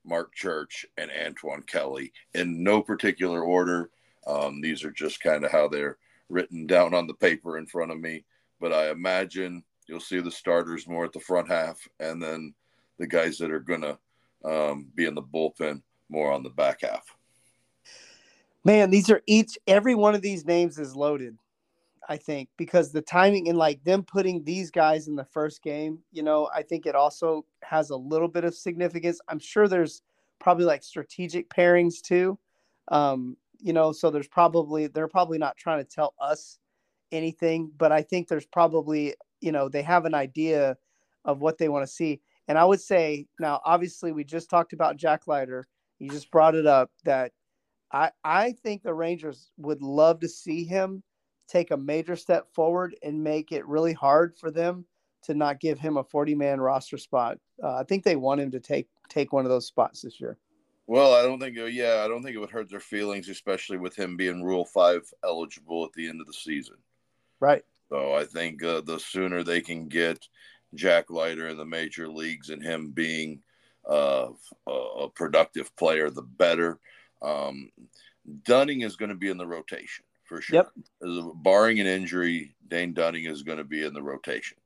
[0.05, 3.89] Marc Church, and Antoine Kelly in no particular order.
[4.29, 5.97] Um, these are just kind of how they're
[6.29, 8.23] written down on the paper in front of me.
[8.59, 12.53] But I imagine you'll see the starters more at the front half, and then
[12.99, 13.97] the guys that are going to
[14.45, 17.15] um, be in the bullpen more on the back half.
[18.63, 21.37] Man, these are each, every one of these names is loaded.
[22.07, 25.99] I think because the timing and like them putting these guys in the first game,
[26.11, 29.21] you know, I think it also has a little bit of significance.
[29.27, 30.01] I'm sure there's
[30.39, 32.39] probably like strategic pairings too.
[32.87, 36.57] Um, you know, so there's probably they're probably not trying to tell us
[37.11, 40.77] anything, but I think there's probably, you know, they have an idea
[41.25, 42.21] of what they want to see.
[42.47, 45.67] And I would say now, obviously, we just talked about Jack Leiter.
[45.99, 47.33] You just brought it up that
[47.91, 51.03] I I think the Rangers would love to see him
[51.47, 54.85] take a major step forward and make it really hard for them
[55.23, 57.37] to not give him a 40 man roster spot.
[57.61, 60.37] Uh, I think they want him to take take one of those spots this year.
[60.89, 63.95] Well, I don't think, yeah, I don't think it would hurt their feelings, especially with
[63.95, 66.77] him being Rule Five eligible at the end of the season.
[67.39, 67.63] Right.
[67.89, 70.27] So I think uh, the sooner they can get
[70.73, 73.43] Jack Leiter in the major leagues and him being
[73.87, 74.29] uh,
[74.65, 76.79] a productive player, the better.
[77.21, 77.69] Um,
[78.43, 80.65] Dunning is going to be in the rotation for sure.
[81.03, 81.33] Yep.
[81.35, 84.57] Barring an injury, Dane Dunning is going to be in the rotation.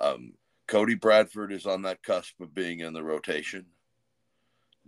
[0.00, 0.32] Um,
[0.66, 3.66] Cody Bradford is on that cusp of being in the rotation.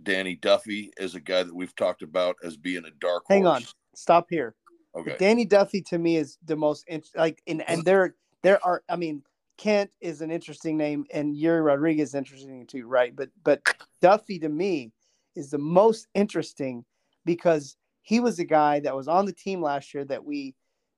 [0.03, 3.23] Danny Duffy is a guy that we've talked about as being a dark.
[3.29, 3.63] Hang horse.
[3.63, 4.55] on, stop here.
[4.95, 5.15] Okay.
[5.17, 6.85] Danny Duffy to me is the most
[7.15, 8.83] like, in, and there there are.
[8.89, 9.23] I mean,
[9.57, 13.15] Kent is an interesting name, and Yuri Rodriguez is interesting too, right?
[13.15, 13.61] But but
[14.01, 14.91] Duffy to me
[15.35, 16.85] is the most interesting
[17.25, 20.53] because he was a guy that was on the team last year that we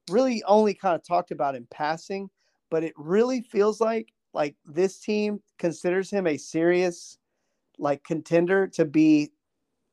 [0.09, 2.29] really only kind of talked about in passing,
[2.69, 7.17] but it really feels like like this team considers him a serious
[7.79, 9.31] like contender to be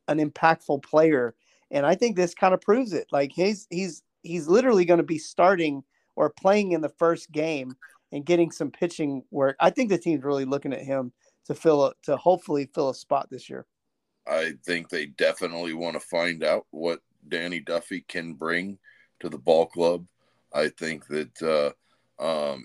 [0.08, 1.34] an impactful player.
[1.70, 3.06] And I think this kind of proves it.
[3.12, 5.82] Like he's he's he's literally going to be starting
[6.16, 7.74] or playing in the first game
[8.12, 9.56] and getting some pitching work.
[9.58, 11.12] I think the team's really looking at him
[11.46, 13.66] to fill a, to hopefully fill a spot this year.
[14.26, 18.78] I think they definitely want to find out what Danny Duffy can bring
[19.20, 20.06] to the ball club.
[20.54, 21.74] I think that
[22.20, 22.64] uh, um,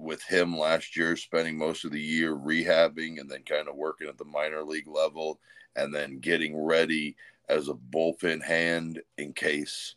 [0.00, 4.08] with him last year, spending most of the year rehabbing and then kind of working
[4.08, 5.40] at the minor league level
[5.76, 7.16] and then getting ready
[7.48, 9.96] as a bullpen hand in case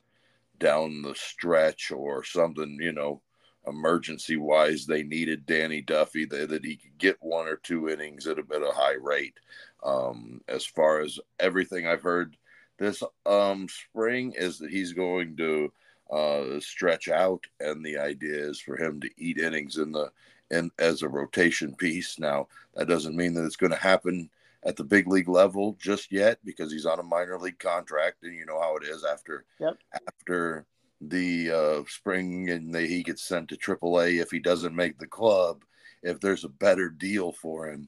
[0.57, 3.21] down the stretch or something, you know,
[3.67, 8.27] emergency wise, they needed Danny Duffy that, that he could get one or two innings
[8.27, 9.39] at a bit of high rate.
[9.83, 12.37] Um, as far as everything I've heard
[12.77, 15.71] this um, spring is that he's going to
[16.11, 20.11] uh, stretch out, and the idea is for him to eat innings in the
[20.51, 22.19] and as a rotation piece.
[22.19, 24.29] Now that doesn't mean that it's going to happen
[24.65, 28.35] at the big league level just yet because he's on a minor league contract, and
[28.35, 29.77] you know how it is after yep.
[30.07, 30.65] after
[31.01, 35.07] the uh, spring and the, he gets sent to AAA if he doesn't make the
[35.07, 35.63] club.
[36.01, 37.87] If there's a better deal for him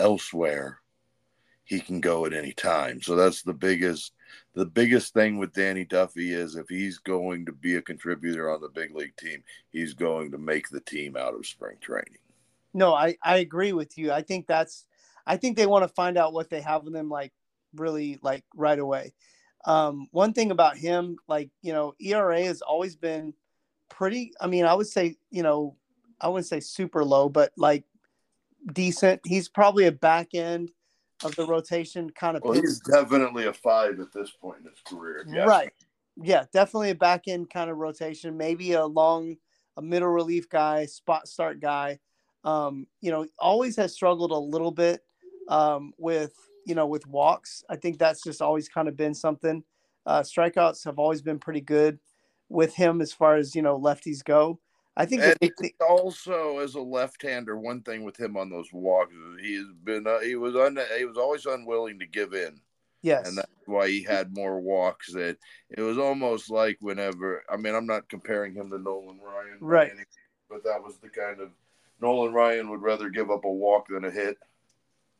[0.00, 0.80] elsewhere,
[1.64, 3.02] he can go at any time.
[3.02, 4.12] So that's the biggest
[4.54, 8.60] the biggest thing with Danny Duffy is if he's going to be a contributor on
[8.60, 12.18] the big league team, he's going to make the team out of spring training.
[12.74, 14.12] No, I I agree with you.
[14.12, 14.84] I think that's
[15.26, 17.32] I think they want to find out what they have in them like
[17.74, 19.12] really like right away.
[19.64, 23.34] Um, one thing about him, like you know, ERA has always been
[23.88, 24.32] pretty.
[24.40, 25.76] I mean, I would say you know,
[26.20, 27.84] I wouldn't say super low, but like
[28.72, 29.20] decent.
[29.24, 30.70] He's probably a back end
[31.24, 32.42] of the rotation kind of.
[32.42, 35.24] Well, he's definitely a five at this point in his career.
[35.28, 35.46] Yes.
[35.46, 35.72] Right.
[36.20, 38.36] Yeah, definitely a back end kind of rotation.
[38.36, 39.36] Maybe a long,
[39.76, 41.98] a middle relief guy, spot start guy.
[42.44, 45.00] Um, you know, always has struggled a little bit
[45.48, 46.34] um, with
[46.66, 47.64] you know with walks.
[47.68, 49.62] I think that's just always kind of been something.
[50.06, 51.98] Uh, strikeouts have always been pretty good
[52.48, 54.58] with him as far as you know lefties go.
[54.98, 59.46] I think and also as a left-hander, one thing with him on those walks is
[59.46, 62.60] he's been uh, he was un, he was always unwilling to give in.
[63.00, 65.12] Yes, and that's why he had more walks.
[65.12, 65.36] That
[65.70, 69.92] it was almost like whenever I mean I'm not comparing him to Nolan Ryan, right?
[70.50, 71.50] but that was the kind of
[72.00, 74.36] Nolan Ryan would rather give up a walk than a hit.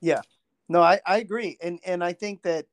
[0.00, 0.22] Yeah,
[0.68, 2.66] no, I, I agree, and and I think that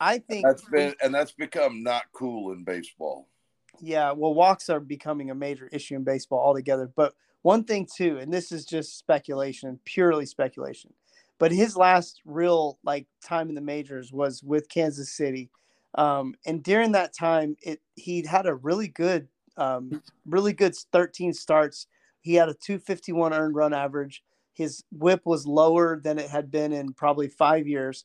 [0.00, 3.28] I think that's been and that's become not cool in baseball.
[3.80, 6.90] Yeah, well, walks are becoming a major issue in baseball altogether.
[6.94, 10.92] But one thing too, and this is just speculation, purely speculation,
[11.38, 15.50] but his last real like time in the majors was with Kansas City,
[15.96, 21.32] um, and during that time, it he had a really good, um, really good 13
[21.32, 21.86] starts.
[22.20, 24.22] He had a 251 earned run average.
[24.54, 28.04] His WHIP was lower than it had been in probably five years,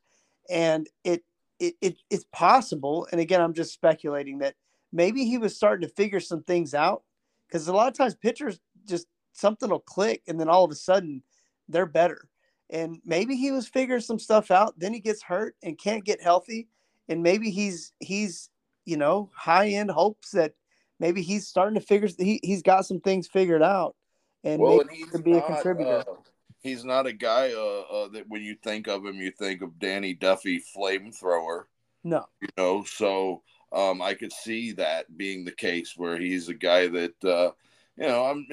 [0.49, 1.23] and it
[1.59, 3.07] it, it it's possible.
[3.11, 4.55] And again, I'm just speculating that
[4.91, 7.03] maybe he was starting to figure some things out
[7.47, 10.75] because a lot of times pitchers just something will click and then all of a
[10.75, 11.23] sudden
[11.67, 12.27] they're better.
[12.69, 14.75] And maybe he was figuring some stuff out.
[14.77, 16.67] Then he gets hurt and can't get healthy.
[17.07, 18.49] And maybe he's he's
[18.85, 20.53] you know high end hopes that
[20.99, 23.95] maybe he's starting to figure he he's got some things figured out
[24.43, 26.03] and well, maybe and he can be not, a contributor.
[26.07, 26.13] Uh,
[26.61, 29.79] he's not a guy uh, uh, that when you think of him, you think of
[29.79, 31.63] Danny Duffy, flamethrower.
[32.03, 36.53] No, you know, so um, I could see that being the case where he's a
[36.53, 37.51] guy that, uh,
[37.97, 38.47] you know, I'm.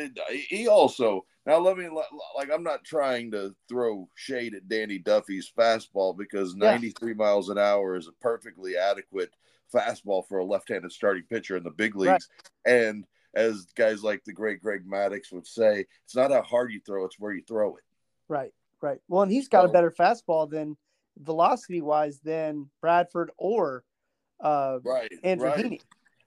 [0.48, 1.88] He also now let me
[2.37, 7.14] like I'm not trying to throw shade at Danny Duffy's fastball because 93 yeah.
[7.16, 9.31] miles an hour is a perfectly adequate
[9.72, 12.29] fastball for a left-handed starting pitcher in the big leagues,
[12.66, 12.72] right.
[12.72, 16.81] and as guys like the great Greg Maddux would say, it's not how hard you
[16.85, 17.85] throw; it's where you throw it.
[18.29, 18.52] Right,
[18.83, 18.98] right.
[19.09, 20.76] Well, and he's got so, a better fastball than
[21.18, 23.85] velocity-wise than Bradford or
[24.40, 25.64] uh, right, Andrew right.
[25.64, 25.81] Heaney.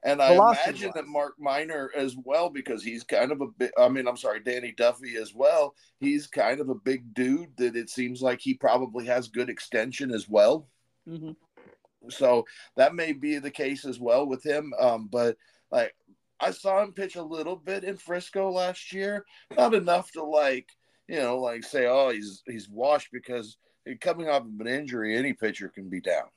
[0.03, 3.69] And I imagine that Mark Minor as well, because he's kind of a.
[3.77, 5.75] I mean, I'm sorry, Danny Duffy as well.
[5.99, 10.11] He's kind of a big dude that it seems like he probably has good extension
[10.11, 10.69] as well.
[11.07, 11.31] Mm-hmm.
[12.09, 12.45] So
[12.77, 14.73] that may be the case as well with him.
[14.79, 15.35] Um, but
[15.69, 15.93] like
[16.39, 19.25] I saw him pitch a little bit in Frisco last year,
[19.57, 20.69] not enough to like
[21.09, 23.57] you know like say oh he's he's washed because
[23.99, 26.29] coming off of an injury, any pitcher can be down.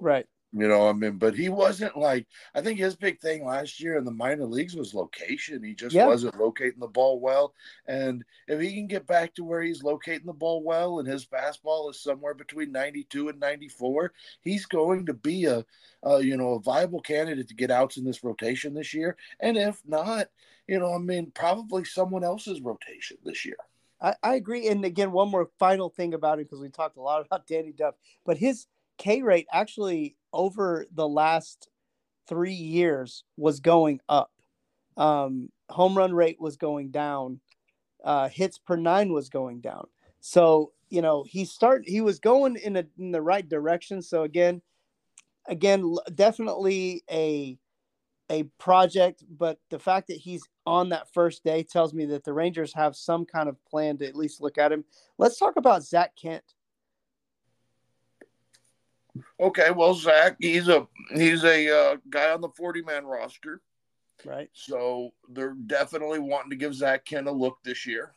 [0.00, 0.26] Right.
[0.56, 3.98] You know, I mean, but he wasn't like I think his big thing last year
[3.98, 5.64] in the minor leagues was location.
[5.64, 7.54] He just wasn't locating the ball well.
[7.88, 11.26] And if he can get back to where he's locating the ball well and his
[11.26, 14.12] fastball is somewhere between 92 and 94,
[14.42, 15.64] he's going to be a,
[16.04, 19.16] a you know, a viable candidate to get outs in this rotation this year.
[19.40, 20.28] And if not,
[20.68, 23.56] you know, I mean, probably someone else's rotation this year.
[24.00, 24.68] I, I agree.
[24.68, 27.72] And again, one more final thing about it because we talked a lot about Danny
[27.72, 28.66] Duff, but his
[28.98, 31.68] K rate actually over the last
[32.28, 34.30] three years was going up.
[34.96, 37.40] Um, home run rate was going down.
[38.02, 39.86] Uh, hits per nine was going down.
[40.20, 44.02] So you know he start he was going in a, in the right direction.
[44.02, 44.60] So again,
[45.48, 47.58] again, definitely a
[48.30, 52.32] a project, but the fact that he's on that first day tells me that the
[52.32, 54.84] Rangers have some kind of plan to at least look at him.
[55.18, 56.42] Let's talk about Zach Kent.
[59.38, 63.60] Okay, well, Zach, he's a he's a uh, guy on the forty man roster,
[64.24, 64.48] right?
[64.52, 68.12] So they're definitely wanting to give Zach Kent a look this year.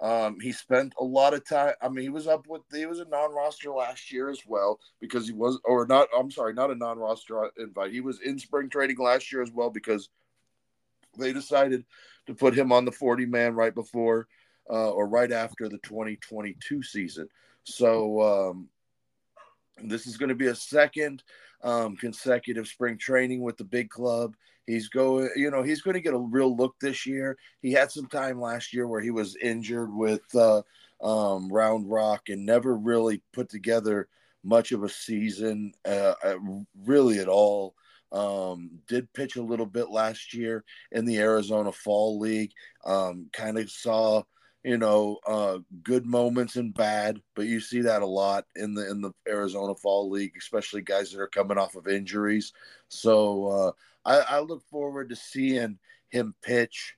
[0.00, 1.74] Um, he spent a lot of time.
[1.80, 4.80] I mean, he was up with he was a non roster last year as well
[5.00, 6.08] because he was, or not.
[6.16, 7.92] I'm sorry, not a non roster invite.
[7.92, 10.08] He was in spring training last year as well because
[11.16, 11.84] they decided
[12.26, 14.26] to put him on the 40 man right before
[14.68, 17.28] uh, or right after the 2022 season.
[17.64, 18.68] So um,
[19.82, 21.22] this is going to be a second
[21.62, 24.34] um, consecutive spring training with the big club.
[24.66, 27.36] He's going, you know, he's going to get a real look this year.
[27.60, 30.62] He had some time last year where he was injured with uh,
[31.02, 34.08] um, Round Rock and never really put together
[34.44, 36.36] much of a season, uh, uh
[36.84, 37.74] really at all.
[38.12, 42.52] Um, did pitch a little bit last year in the Arizona Fall League.
[42.84, 44.22] Um, kind of saw,
[44.64, 48.88] you know, uh, good moments and bad, but you see that a lot in the
[48.90, 52.52] in the Arizona Fall League, especially guys that are coming off of injuries.
[52.88, 53.72] So uh,
[54.04, 55.78] I, I look forward to seeing
[56.10, 56.94] him pitch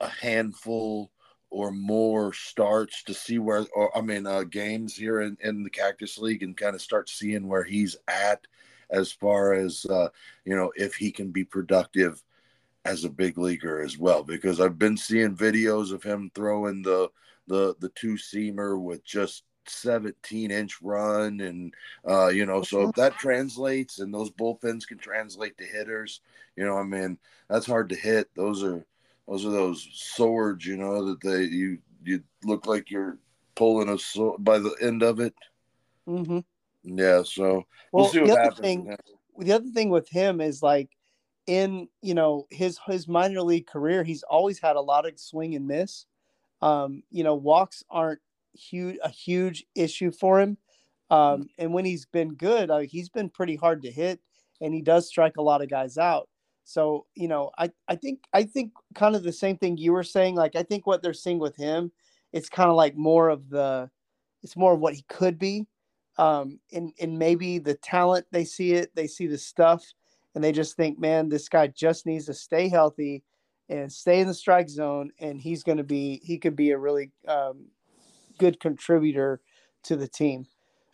[0.00, 1.10] a handful
[1.50, 5.70] or more starts to see where, or I mean, uh, games here in, in the
[5.70, 8.46] Cactus League and kind of start seeing where he's at
[8.90, 10.08] as far as, uh,
[10.44, 12.22] you know, if he can be productive
[12.84, 14.22] as a big leaguer as well.
[14.22, 17.08] Because I've been seeing videos of him throwing the,
[17.46, 21.72] the, the two seamer with just 17 inch run and
[22.08, 26.22] uh you know so if that translates and those bullpens can translate to hitters
[26.56, 27.16] you know i mean
[27.48, 28.84] that's hard to hit those are
[29.28, 33.18] those are those swords you know that they you you look like you're
[33.54, 35.34] pulling a sword by the end of it
[36.08, 36.40] mm-hmm.
[36.82, 38.96] yeah so we'll, see what happens thing,
[39.38, 40.88] the other thing with him is like
[41.50, 45.54] in you know his his minor league career he's always had a lot of swing
[45.56, 46.06] and miss
[46.62, 48.20] um you know walks aren't
[48.54, 50.56] huge a huge issue for him.
[51.10, 54.20] Um, and when he's been good, uh, he's been pretty hard to hit,
[54.60, 56.28] and he does strike a lot of guys out.
[56.64, 60.04] So you know, I I think I think kind of the same thing you were
[60.04, 60.36] saying.
[60.36, 61.92] Like I think what they're seeing with him,
[62.32, 63.90] it's kind of like more of the,
[64.42, 65.66] it's more of what he could be,
[66.18, 69.84] um, and and maybe the talent they see it, they see the stuff,
[70.34, 73.22] and they just think, man, this guy just needs to stay healthy
[73.68, 76.78] and stay in the strike zone, and he's going to be he could be a
[76.78, 77.66] really um,
[78.38, 79.40] good contributor
[79.84, 80.46] to the team.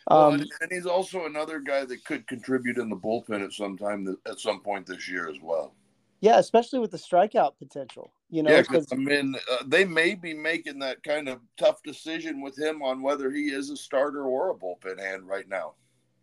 [0.08, 3.76] Um, well, and, he's also another guy that could contribute in the bullpen at some
[3.76, 5.74] time at some point this year as well.
[6.20, 8.12] Yeah, especially with the strikeout potential.
[8.30, 11.82] You know, yeah, because I mean, uh, they may be making that kind of tough
[11.82, 15.74] decision with him on whether he is a starter or a bullpen hand right now.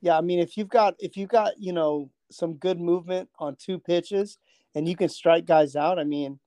[0.02, 3.56] Yeah, I mean, if you've got if you've got you know some good movement on
[3.56, 4.38] two pitches
[4.76, 6.39] and you can strike guys out, I mean,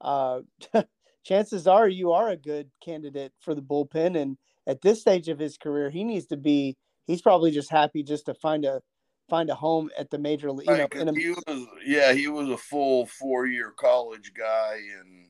[0.00, 0.40] uh,
[1.24, 4.20] chances are you are a good candidate for the bullpen.
[4.20, 6.76] And at this stage of his career, he needs to be.
[7.06, 8.80] He's probably just happy just to find a
[9.28, 10.68] find a home at the major league.
[10.68, 15.26] You know, a, he was, yeah, he was a full four year college guy, and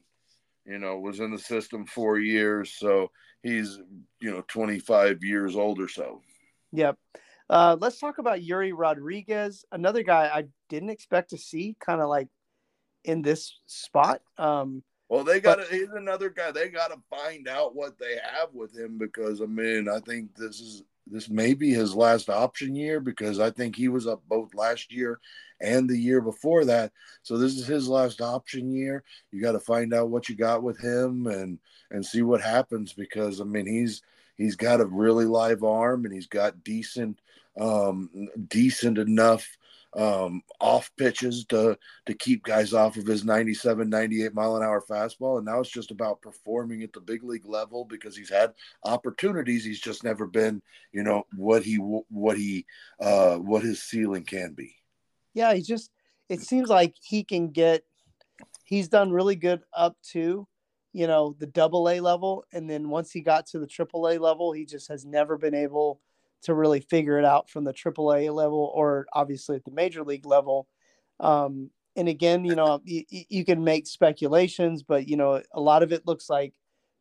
[0.66, 3.10] you know was in the system four years, so
[3.42, 3.78] he's
[4.20, 6.20] you know twenty five years old or so.
[6.72, 6.98] Yep.
[7.52, 12.08] Uh, let's talk about Yerry Rodriguez, another guy I didn't expect to see, kind of
[12.08, 12.28] like
[13.04, 14.22] in this spot.
[14.38, 16.50] Um, well, they got he's another guy.
[16.50, 20.34] They got to find out what they have with him because, I mean, I think
[20.34, 24.22] this is, this may be his last option year because I think he was up
[24.26, 25.20] both last year
[25.60, 26.90] and the year before that.
[27.22, 29.04] So this is his last option year.
[29.30, 31.58] You got to find out what you got with him and,
[31.90, 34.00] and see what happens because, I mean, he's,
[34.38, 37.20] he's got a really live arm and he's got decent,
[37.60, 38.10] um,
[38.48, 39.46] decent enough
[39.94, 44.82] um, off pitches to to keep guys off of his 97 98 mile an hour
[44.88, 45.36] fastball.
[45.36, 49.64] And now it's just about performing at the big league level because he's had opportunities.
[49.64, 50.62] He's just never been
[50.92, 52.66] you know what he what he
[53.00, 54.74] uh what his ceiling can be.
[55.34, 55.90] Yeah he just
[56.28, 57.84] it seems like he can get
[58.64, 60.46] he's done really good up to
[60.94, 62.46] you know the double a level.
[62.50, 65.54] And then once he got to the triple a level he just has never been
[65.54, 66.00] able
[66.42, 70.26] to really figure it out from the AAA level or obviously at the major league
[70.26, 70.66] level.
[71.20, 75.82] Um, and again, you know, you, you can make speculations, but you know, a lot
[75.82, 76.54] of it looks like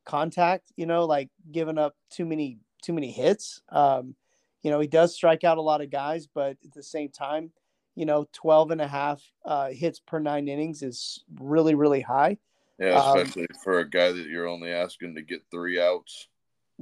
[0.06, 0.72] contact.
[0.76, 3.62] You know, like giving up too many too many hits.
[3.70, 4.16] Um,
[4.64, 7.52] you know, he does strike out a lot of guys, but at the same time,
[7.96, 12.38] you know, 12 and a half uh, hits per nine innings is really, really high.
[12.80, 16.28] Yeah, um, especially um, for a guy that you're only asking to get three outs.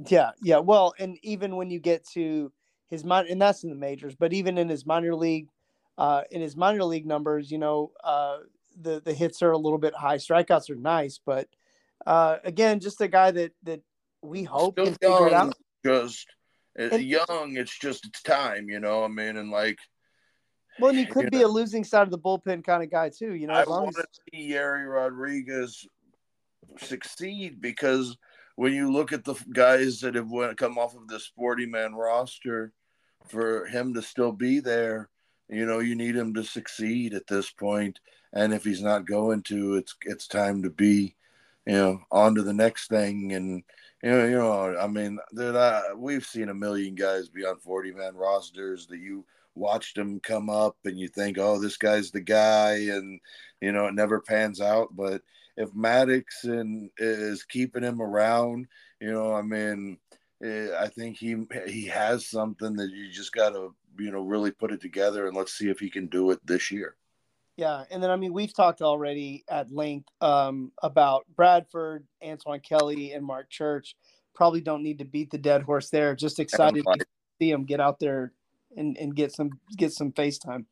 [0.06, 0.58] Yeah, yeah.
[0.58, 2.52] Well, and even when you get to
[2.88, 5.48] his minor, and that's in the majors, but even in his minor league,
[5.98, 8.38] uh, in his minor league numbers, you know, uh,
[8.80, 10.16] the the hits are a little bit high.
[10.16, 11.48] Strikeouts are nice, but
[12.06, 13.80] uh, again, just a guy that that
[14.22, 15.54] we hope Still can young, figure it out.
[15.84, 16.26] Just
[16.76, 19.04] and, young, it's just it's time, you know.
[19.04, 19.78] I mean, and like.
[20.78, 23.10] Well, and he could be know, a losing side of the bullpen kind of guy
[23.10, 23.34] too.
[23.34, 25.86] You know, I want to see Yerry Rodriguez
[26.78, 28.16] succeed because
[28.60, 31.94] when you look at the guys that have went, come off of the forty man
[31.94, 32.74] roster,
[33.26, 35.08] for him to still be there,
[35.48, 38.00] you know, you need him to succeed at this point.
[38.34, 41.16] And if he's not going to, it's it's time to be,
[41.66, 43.32] you know, on to the next thing.
[43.32, 43.62] And,
[44.02, 47.56] you know, you know, I mean, dude, I, we've seen a million guys be on
[47.60, 52.10] 40 man rosters that you watched them come up and you think, oh, this guy's
[52.10, 52.72] the guy.
[52.74, 53.20] And,
[53.62, 54.94] you know, it never pans out.
[54.94, 55.22] But
[55.56, 58.66] if Maddox and is keeping him around,
[59.00, 59.98] you know, I mean,
[60.42, 61.36] eh, I think he
[61.66, 65.36] he has something that you just got to you know really put it together and
[65.36, 66.96] let's see if he can do it this year.
[67.56, 73.12] Yeah, and then I mean we've talked already at length um, about Bradford, Antoine Kelly,
[73.12, 73.96] and Marc Church.
[74.34, 76.14] Probably don't need to beat the dead horse there.
[76.14, 77.06] Just excited to
[77.38, 78.32] see him get out there
[78.76, 80.64] and, and get some get some FaceTime.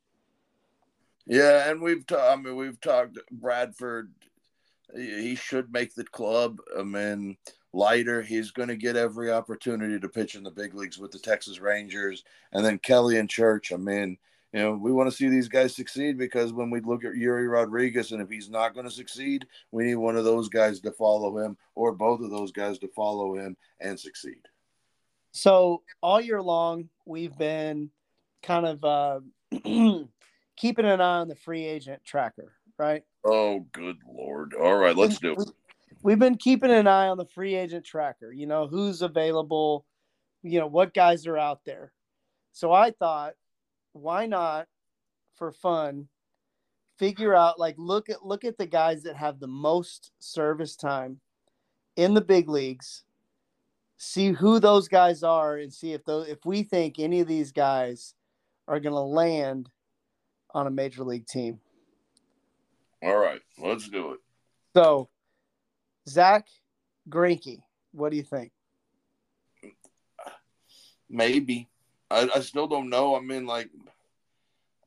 [1.26, 4.10] Yeah, and we've ta- I mean we've talked Bradford.
[4.94, 6.58] He should make the club.
[6.78, 7.36] I mean,
[7.72, 8.22] lighter.
[8.22, 11.60] He's going to get every opportunity to pitch in the big leagues with the Texas
[11.60, 12.24] Rangers.
[12.52, 13.72] And then Kelly and Church.
[13.72, 14.16] I mean,
[14.52, 17.50] you know, we want to see these guys succeed because when we look at Yerry
[17.50, 20.92] Rodriguez, and if he's not going to succeed, we need one of those guys to
[20.92, 24.40] follow him or both of those guys to follow him and succeed.
[25.32, 27.90] So all year long, we've been
[28.42, 29.20] kind of uh,
[30.56, 33.04] keeping an eye on the free agent tracker, right?
[33.24, 34.54] Oh, good lord!
[34.54, 35.48] All right, let's do it
[36.02, 39.84] we've been keeping an eye on the free agent tracker, you know, who's available,
[40.42, 41.92] you know, what guys are out there.
[42.52, 43.34] So I thought,
[43.92, 44.66] why not
[45.36, 46.08] for fun
[46.98, 51.20] figure out like look at look at the guys that have the most service time
[51.94, 53.04] in the big leagues
[53.98, 57.52] see who those guys are and see if those if we think any of these
[57.52, 58.14] guys
[58.66, 59.70] are going to land
[60.54, 61.60] on a major league team
[63.02, 64.18] all right let's do it
[64.74, 65.08] so
[66.08, 66.48] Zack
[67.08, 68.52] Greinke, what do you think?
[71.08, 71.68] Maybe.
[72.10, 73.14] I, I still don't know.
[73.14, 73.70] I mean, like,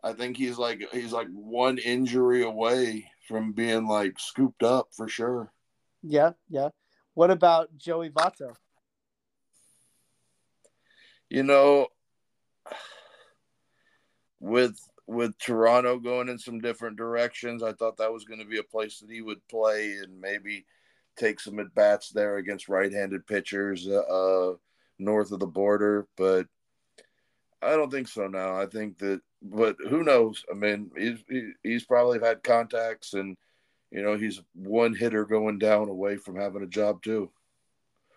[0.03, 5.07] I think he's like he's like one injury away from being like scooped up for
[5.07, 5.51] sure.
[6.01, 6.69] Yeah, yeah.
[7.13, 8.55] What about Joey Votto?
[11.29, 11.87] You know,
[14.39, 14.79] with
[15.11, 18.63] with Toronto going in some different directions, I thought that was going to be a
[18.63, 20.65] place that he would play and maybe
[21.17, 24.53] take some at bats there against right-handed pitchers uh,
[24.97, 26.47] north of the border, but
[27.61, 28.59] I don't think so now.
[28.59, 30.43] I think that, but who knows?
[30.49, 33.37] I mean, he's he, he's probably had contacts, and
[33.91, 37.29] you know, he's one hitter going down away from having a job too,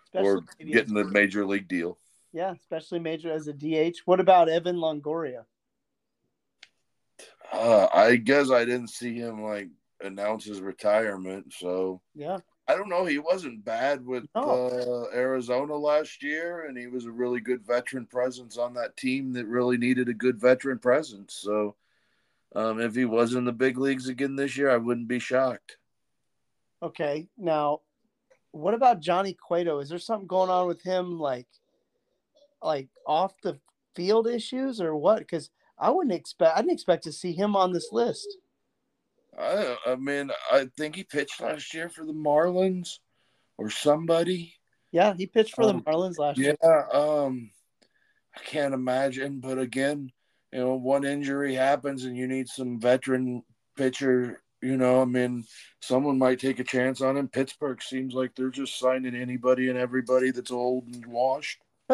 [0.07, 1.99] especially or getting the major league deal.
[2.31, 3.97] Yeah, especially major as a DH.
[4.05, 5.43] What about Evan Longoria?
[7.51, 9.69] Uh, I guess I didn't see him like
[10.01, 12.37] announce his retirement, so yeah,
[12.67, 13.05] I don't know.
[13.05, 18.05] He wasn't bad with uh, Arizona last year, and he was a really good veteran
[18.05, 21.35] presence on that team that really needed a good veteran presence.
[21.35, 21.75] So,
[22.55, 25.77] um, if he was in the big leagues again this year, I wouldn't be shocked.
[26.81, 27.81] Okay, now,
[28.51, 29.79] what about Johnny Cueto?
[29.79, 31.47] Is there something going on with him, like,
[32.61, 33.59] like off the
[33.95, 35.19] field issues, or what?
[35.19, 36.55] Because I wouldn't expect.
[36.55, 38.27] I didn't expect to see him on this list.
[39.37, 42.99] I, I mean, I think he pitched last year for the Marlins
[43.57, 44.53] or somebody.
[44.91, 46.57] Yeah, he pitched for um, the Marlins last yeah, year.
[46.63, 47.51] Yeah, um,
[48.35, 49.41] I can't imagine.
[49.41, 50.11] But again,
[50.53, 53.43] you know, one injury happens and you need some veteran
[53.75, 54.41] pitcher.
[54.61, 55.43] You know, I mean,
[55.81, 57.27] someone might take a chance on him.
[57.27, 61.59] Pittsburgh seems like they're just signing anybody and everybody that's old and washed.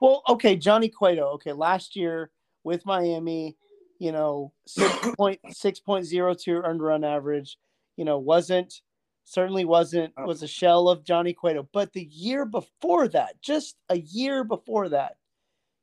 [0.00, 1.28] well, okay, Johnny Cueto.
[1.30, 2.30] Okay, last year
[2.68, 3.56] with Miami,
[3.98, 7.56] you know, 6.6.02 earned run average,
[7.96, 8.82] you know, wasn't
[9.24, 10.26] certainly wasn't oh.
[10.26, 11.66] was a shell of Johnny Cueto.
[11.72, 15.16] But the year before that, just a year before that,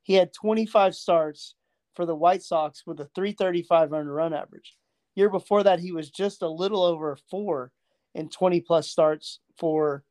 [0.03, 1.55] he had 25 starts
[1.95, 4.77] for the White Sox with a 335 earned run average.
[5.15, 7.71] Year before that, he was just a little over four
[8.13, 10.03] in 20 plus starts for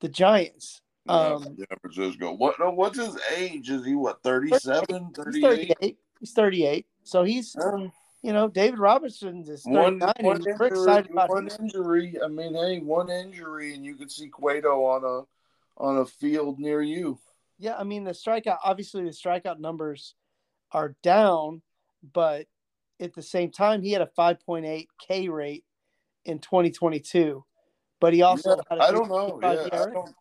[0.00, 0.80] the Giants.
[1.08, 2.32] Um, San Francisco.
[2.32, 2.54] What?
[2.74, 3.70] What's his age?
[3.70, 4.22] Is he what?
[4.22, 5.76] 37, 38?
[5.80, 5.98] 38.
[6.24, 6.86] He's 38.
[7.02, 9.98] So he's, um, you know, David Robertson is 39.
[9.98, 11.56] One, one injury, excited about one him.
[11.60, 12.16] injury.
[12.24, 15.26] I mean, hey, one injury, and you could see Cueto on a
[15.76, 17.18] on a field near you.
[17.58, 18.56] Yeah, I mean the strikeout.
[18.64, 20.14] Obviously, the strikeout numbers
[20.72, 21.60] are down,
[22.14, 22.46] but
[23.00, 25.64] at the same time, he had a 5.8 K rate
[26.24, 27.44] in 2022.
[28.00, 29.40] But he also yeah, I don't know.
[29.42, 30.14] Yeah, I don't,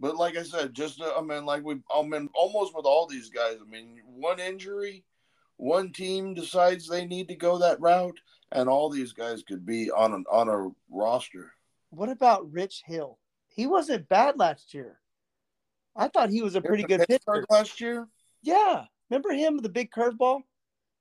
[0.00, 3.06] but like I said, just uh, I mean, like we, I mean, almost with all
[3.06, 3.58] these guys.
[3.60, 5.04] I mean, one injury
[5.62, 8.18] one team decides they need to go that route,
[8.50, 11.52] and all these guys could be on an on a roster.
[11.90, 13.18] What about Rich Hill?
[13.48, 14.98] He wasn't bad last year.
[15.94, 18.08] I thought he was a pretty good pitcher last year.
[18.42, 20.40] Yeah, remember him, the big curveball?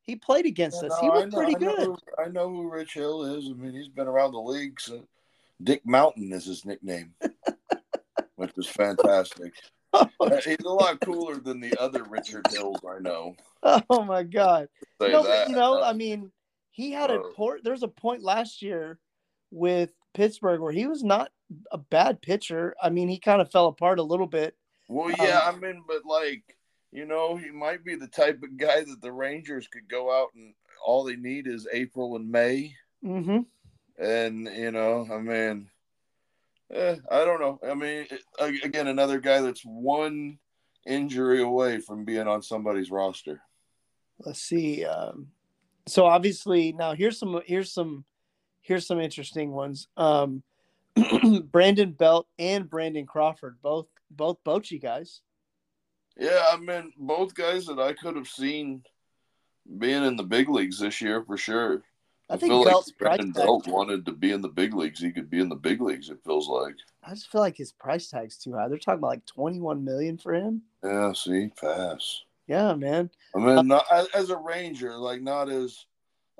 [0.03, 0.99] He played against yeah, us.
[1.01, 1.79] No, he was know, pretty I good.
[1.79, 3.47] Know who, I know who Rich Hill is.
[3.47, 5.07] I mean, he's been around the league since
[5.63, 7.15] Dick Mountain is his nickname,
[8.35, 9.53] which is fantastic.
[10.45, 13.35] He's a lot cooler than the other Richard Hills I know.
[13.63, 14.69] Oh my god!
[14.99, 15.49] No, You know, that.
[15.49, 16.31] you know, I mean,
[16.71, 17.61] he had a uh, port.
[17.63, 18.97] There's a point last year
[19.51, 21.31] with Pittsburgh where he was not
[21.71, 22.75] a bad pitcher.
[22.81, 24.55] I mean, he kind of fell apart a little bit.
[24.87, 26.57] well, yeah, um, I mean, but like,
[26.91, 30.29] you know, he might be the type of guy that the Rangers could go out
[30.35, 32.75] and all they need is April and May.
[33.05, 33.39] Mm-hmm.
[34.03, 35.69] And you know, I mean,
[36.73, 37.59] eh, I don't know.
[37.69, 38.07] I mean,
[38.39, 40.37] again, another guy that's one
[40.85, 43.41] injury away from being on somebody's roster.
[44.19, 44.85] Let's see.
[44.85, 45.27] Um,
[45.87, 48.05] so obviously, now here's some here's some
[48.61, 49.87] here's some interesting ones.
[49.97, 50.43] Um,
[51.51, 55.21] Brandon Belt and Brandon Crawford, both both Bochy guys.
[56.17, 58.83] Yeah, I mean, both guys that I could have seen
[59.77, 61.83] being in the big leagues this year for sure.
[62.31, 64.73] I think feel Belt's like Brandon price tag- Belt wanted to be in the big
[64.73, 65.01] leagues.
[65.01, 66.09] He could be in the big leagues.
[66.09, 66.75] It feels like.
[67.03, 68.69] I just feel like his price tag's too high.
[68.69, 70.61] They're talking about like 21 million for him.
[70.83, 71.11] Yeah.
[71.13, 72.21] See, pass.
[72.47, 73.09] Yeah, man.
[73.35, 75.85] I mean, not as, a Ranger, like not as.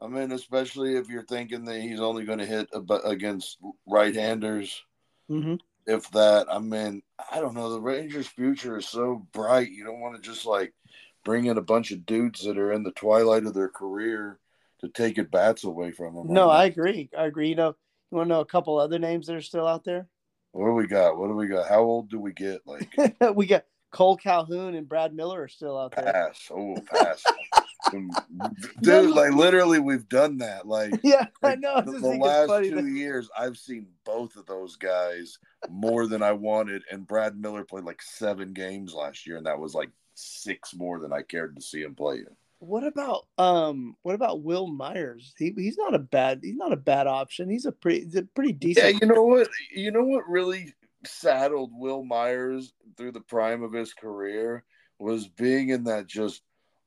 [0.01, 4.81] I mean, especially if you're thinking that he's only going to hit ab- against right-handers,
[5.27, 5.55] hmm
[5.87, 6.47] if that.
[6.49, 7.71] I mean, I don't know.
[7.71, 9.71] The Rangers' future is so bright.
[9.71, 10.73] You don't want to just like
[11.23, 14.39] bring in a bunch of dudes that are in the twilight of their career
[14.81, 16.27] to take at bats away from them.
[16.33, 17.09] No, I agree.
[17.17, 17.49] I agree.
[17.49, 17.75] You know,
[18.11, 20.07] you want to know a couple other names that are still out there?
[20.51, 21.17] What do we got?
[21.17, 21.69] What do we got?
[21.69, 22.61] How old do we get?
[22.65, 22.93] Like
[23.35, 26.11] we got Cole Calhoun and Brad Miller are still out there.
[26.11, 26.49] pass.
[26.51, 27.23] Oh, pass.
[28.81, 30.67] Dude, like literally, we've done that.
[30.67, 31.81] Like Yeah, I know.
[31.81, 35.37] The, the last two that- years, I've seen both of those guys
[35.69, 36.83] more than I wanted.
[36.91, 40.99] And Brad Miller played like seven games last year, and that was like six more
[40.99, 42.27] than I cared to see him play in.
[42.61, 43.95] What about um?
[44.03, 45.33] What about Wil Myers?
[45.35, 47.49] He he's not a bad he's not a bad option.
[47.49, 48.85] He's a pretty he's a pretty decent.
[48.85, 49.49] Yeah, you know what?
[49.73, 54.63] You know what really saddled Wil Myers through the prime of his career
[54.99, 56.43] was being in that just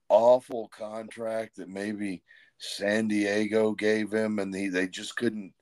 [0.09, 2.23] awful contract that maybe
[2.59, 5.55] San Diego gave him, and he, they just couldn't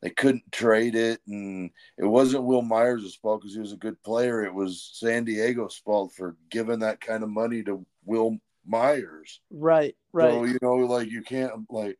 [0.00, 4.02] they couldn't trade it, and it wasn't Wil Myers' fault because he was a good
[4.02, 4.44] player.
[4.44, 9.40] It was San Diego's fault for giving that kind of money to Wil Myers.
[9.50, 10.30] Right, right.
[10.32, 11.98] So you know, like you can't like.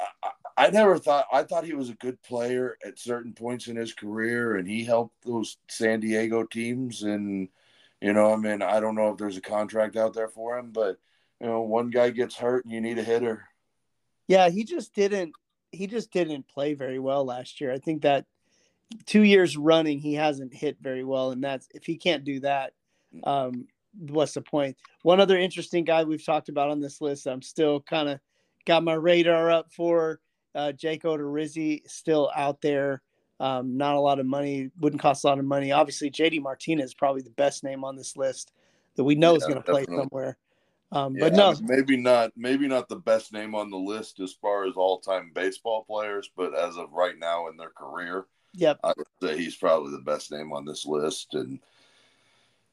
[0.00, 1.26] I, I- never thought.
[1.32, 4.84] I thought he was a good player at certain points in his career, and he
[4.84, 7.02] helped those San Diego teams.
[7.02, 7.48] And
[8.00, 10.70] you know, I mean, I don't know if there's a contract out there for him,
[10.72, 10.98] but
[11.40, 13.44] you know, one guy gets hurt and you need a hitter.
[14.26, 15.32] Yeah, he just didn't
[15.72, 17.72] he just didn't play very well last year.
[17.72, 18.26] I think that
[19.06, 22.72] two years running he hasn't hit very well, and that's if he can't do that,
[23.24, 23.66] um,
[23.98, 24.76] what's the point?
[25.02, 28.20] One other interesting guy we've talked about on this list, I'm still kind of
[28.66, 30.20] got my radar up for
[30.54, 33.02] uh, Jake Odorizzi, still out there.
[33.38, 35.72] Um, not a lot of money, wouldn't cost a lot of money.
[35.72, 38.52] Obviously, JD Martinez is probably the best name on this list
[38.96, 40.36] that we know is going to play somewhere.
[40.92, 42.32] Um, Yeah, but no, maybe not.
[42.36, 46.54] Maybe not the best name on the list as far as all-time baseball players, but
[46.54, 48.78] as of right now in their career, yep.
[48.84, 51.34] I would say he's probably the best name on this list.
[51.34, 51.60] And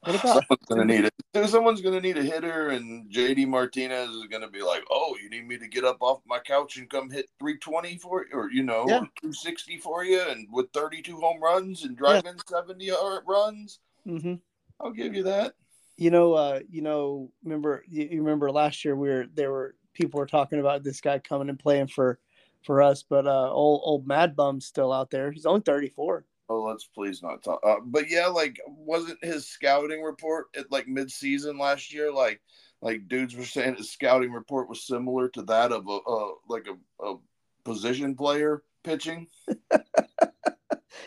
[0.01, 1.13] What about someone's gonna need it.
[1.49, 5.47] Someone's gonna need a hitter, and JD Martinez is gonna be like, "Oh, you need
[5.47, 8.63] me to get up off my couch and come hit 320 for you, or you
[8.63, 8.99] know, Yeah.
[9.21, 14.35] 260 for you, and with 32 home runs and drive in 70 yard runs, hmm
[14.79, 15.55] I'll give you that."
[15.97, 19.75] You know, uh, you know, remember you, you remember last year we were there were
[19.93, 22.19] people were talking about this guy coming and playing for
[22.63, 25.31] for us, but uh old old Mad Bum's still out there.
[25.31, 26.25] He's only 34.
[26.49, 27.59] Oh, let's please not talk.
[27.65, 32.11] Uh, but yeah, like, wasn't his scouting report at like mid-season last year?
[32.11, 32.41] Like,
[32.81, 36.67] like dudes were saying his scouting report was similar to that of a uh, like
[36.67, 37.15] a, a
[37.65, 39.27] position player pitching.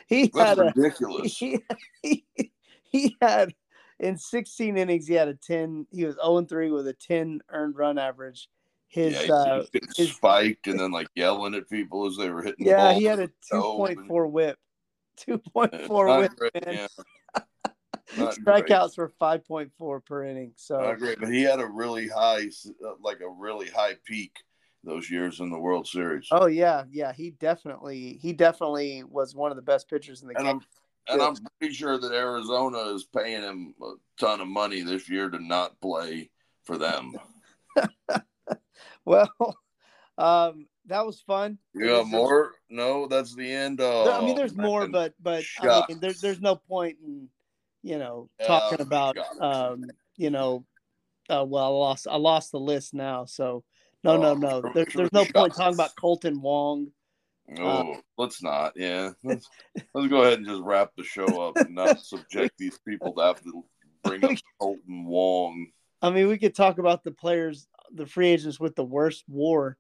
[0.07, 1.37] He That's had a ridiculous.
[1.37, 1.59] he,
[2.03, 2.25] he,
[2.83, 3.55] he had
[3.99, 7.77] in 16 innings he had a 10 he was 0 3 with a 10 earned
[7.77, 8.49] run average.
[8.89, 9.65] His yeah, uh
[9.97, 12.67] his- spiked and then like yelling at people as they were hitting.
[12.67, 14.59] yeah, he had a Oh, 2.4 whip.
[15.29, 16.89] Uh, 2.4 not whip, great, man.
[17.37, 17.43] yeah.
[18.33, 20.53] Strikeouts were 5.4 per inning.
[20.57, 22.49] So Not great, but he had a really high,
[22.85, 24.33] uh, like a really high peak
[24.83, 26.27] those years in the World Series.
[26.33, 27.13] Oh yeah, yeah.
[27.13, 30.61] He definitely he definitely was one of the best pitchers in the and game.
[31.09, 35.09] I'm and I'm pretty sure that Arizona is paying him a ton of money this
[35.09, 36.31] year to not play
[36.65, 37.13] for them.
[39.05, 39.31] Well,
[40.19, 41.59] um, that was fun.
[41.73, 42.53] You got more?
[42.69, 43.81] No, that's the end.
[43.81, 47.29] Of, I mean, there's more, but but I mean, there's there's no point in
[47.83, 49.85] you know Yeah, talking about um
[50.17, 50.65] you know
[51.31, 53.65] uh, well I lost I lost the list now so
[54.05, 56.89] no no Oh, no there, there's no point talking about Kolten Wong
[57.59, 58.73] Oh, uh, let's not.
[58.77, 59.49] Yeah, let's,
[59.95, 63.23] let's go ahead and just wrap the show up and not subject these people to
[63.23, 63.65] have to
[64.05, 65.67] bring up Kolten Wong.
[66.03, 69.77] I mean, we could talk about the players, the free agents with the worst war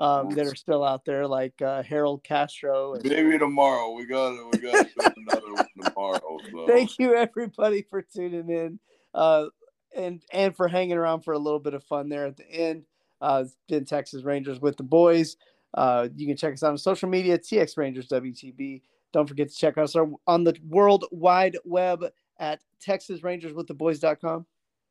[0.00, 2.94] um, that are still out there, like uh, Harold Castro.
[2.94, 3.04] And...
[3.04, 3.92] Maybe tomorrow.
[3.92, 4.86] We got we got
[5.16, 6.38] another one tomorrow.
[6.50, 6.66] So.
[6.66, 8.80] Thank you, everybody, for tuning in,
[9.14, 9.46] uh,
[9.94, 12.84] and and for hanging around for a little bit of fun there at the end.
[13.20, 15.36] Uh, it's been Texas Rangers with the boys.
[15.74, 18.80] Uh, you can check us out on social media, TX Rangers WTB.
[19.12, 22.06] Don't forget to check us out on the World Wide Web
[22.38, 24.46] at TexasRangersWithTheBoys.com.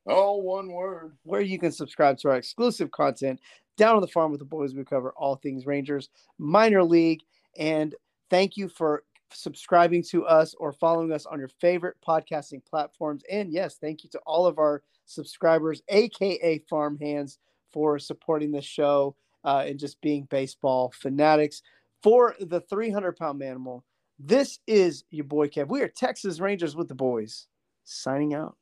[0.09, 1.17] All one word.
[1.23, 3.39] Where you can subscribe to our exclusive content.
[3.77, 7.21] Down on the farm with the boys, we cover all things Rangers, minor league,
[7.57, 7.95] and
[8.29, 13.23] thank you for subscribing to us or following us on your favorite podcasting platforms.
[13.31, 17.39] And yes, thank you to all of our subscribers, aka farm hands,
[17.71, 21.61] for supporting the show uh, and just being baseball fanatics.
[22.01, 23.83] For the 300 pound manimal,
[24.17, 25.67] this is your boy Kev.
[25.67, 27.47] We are Texas Rangers with the boys.
[27.83, 28.57] Signing out.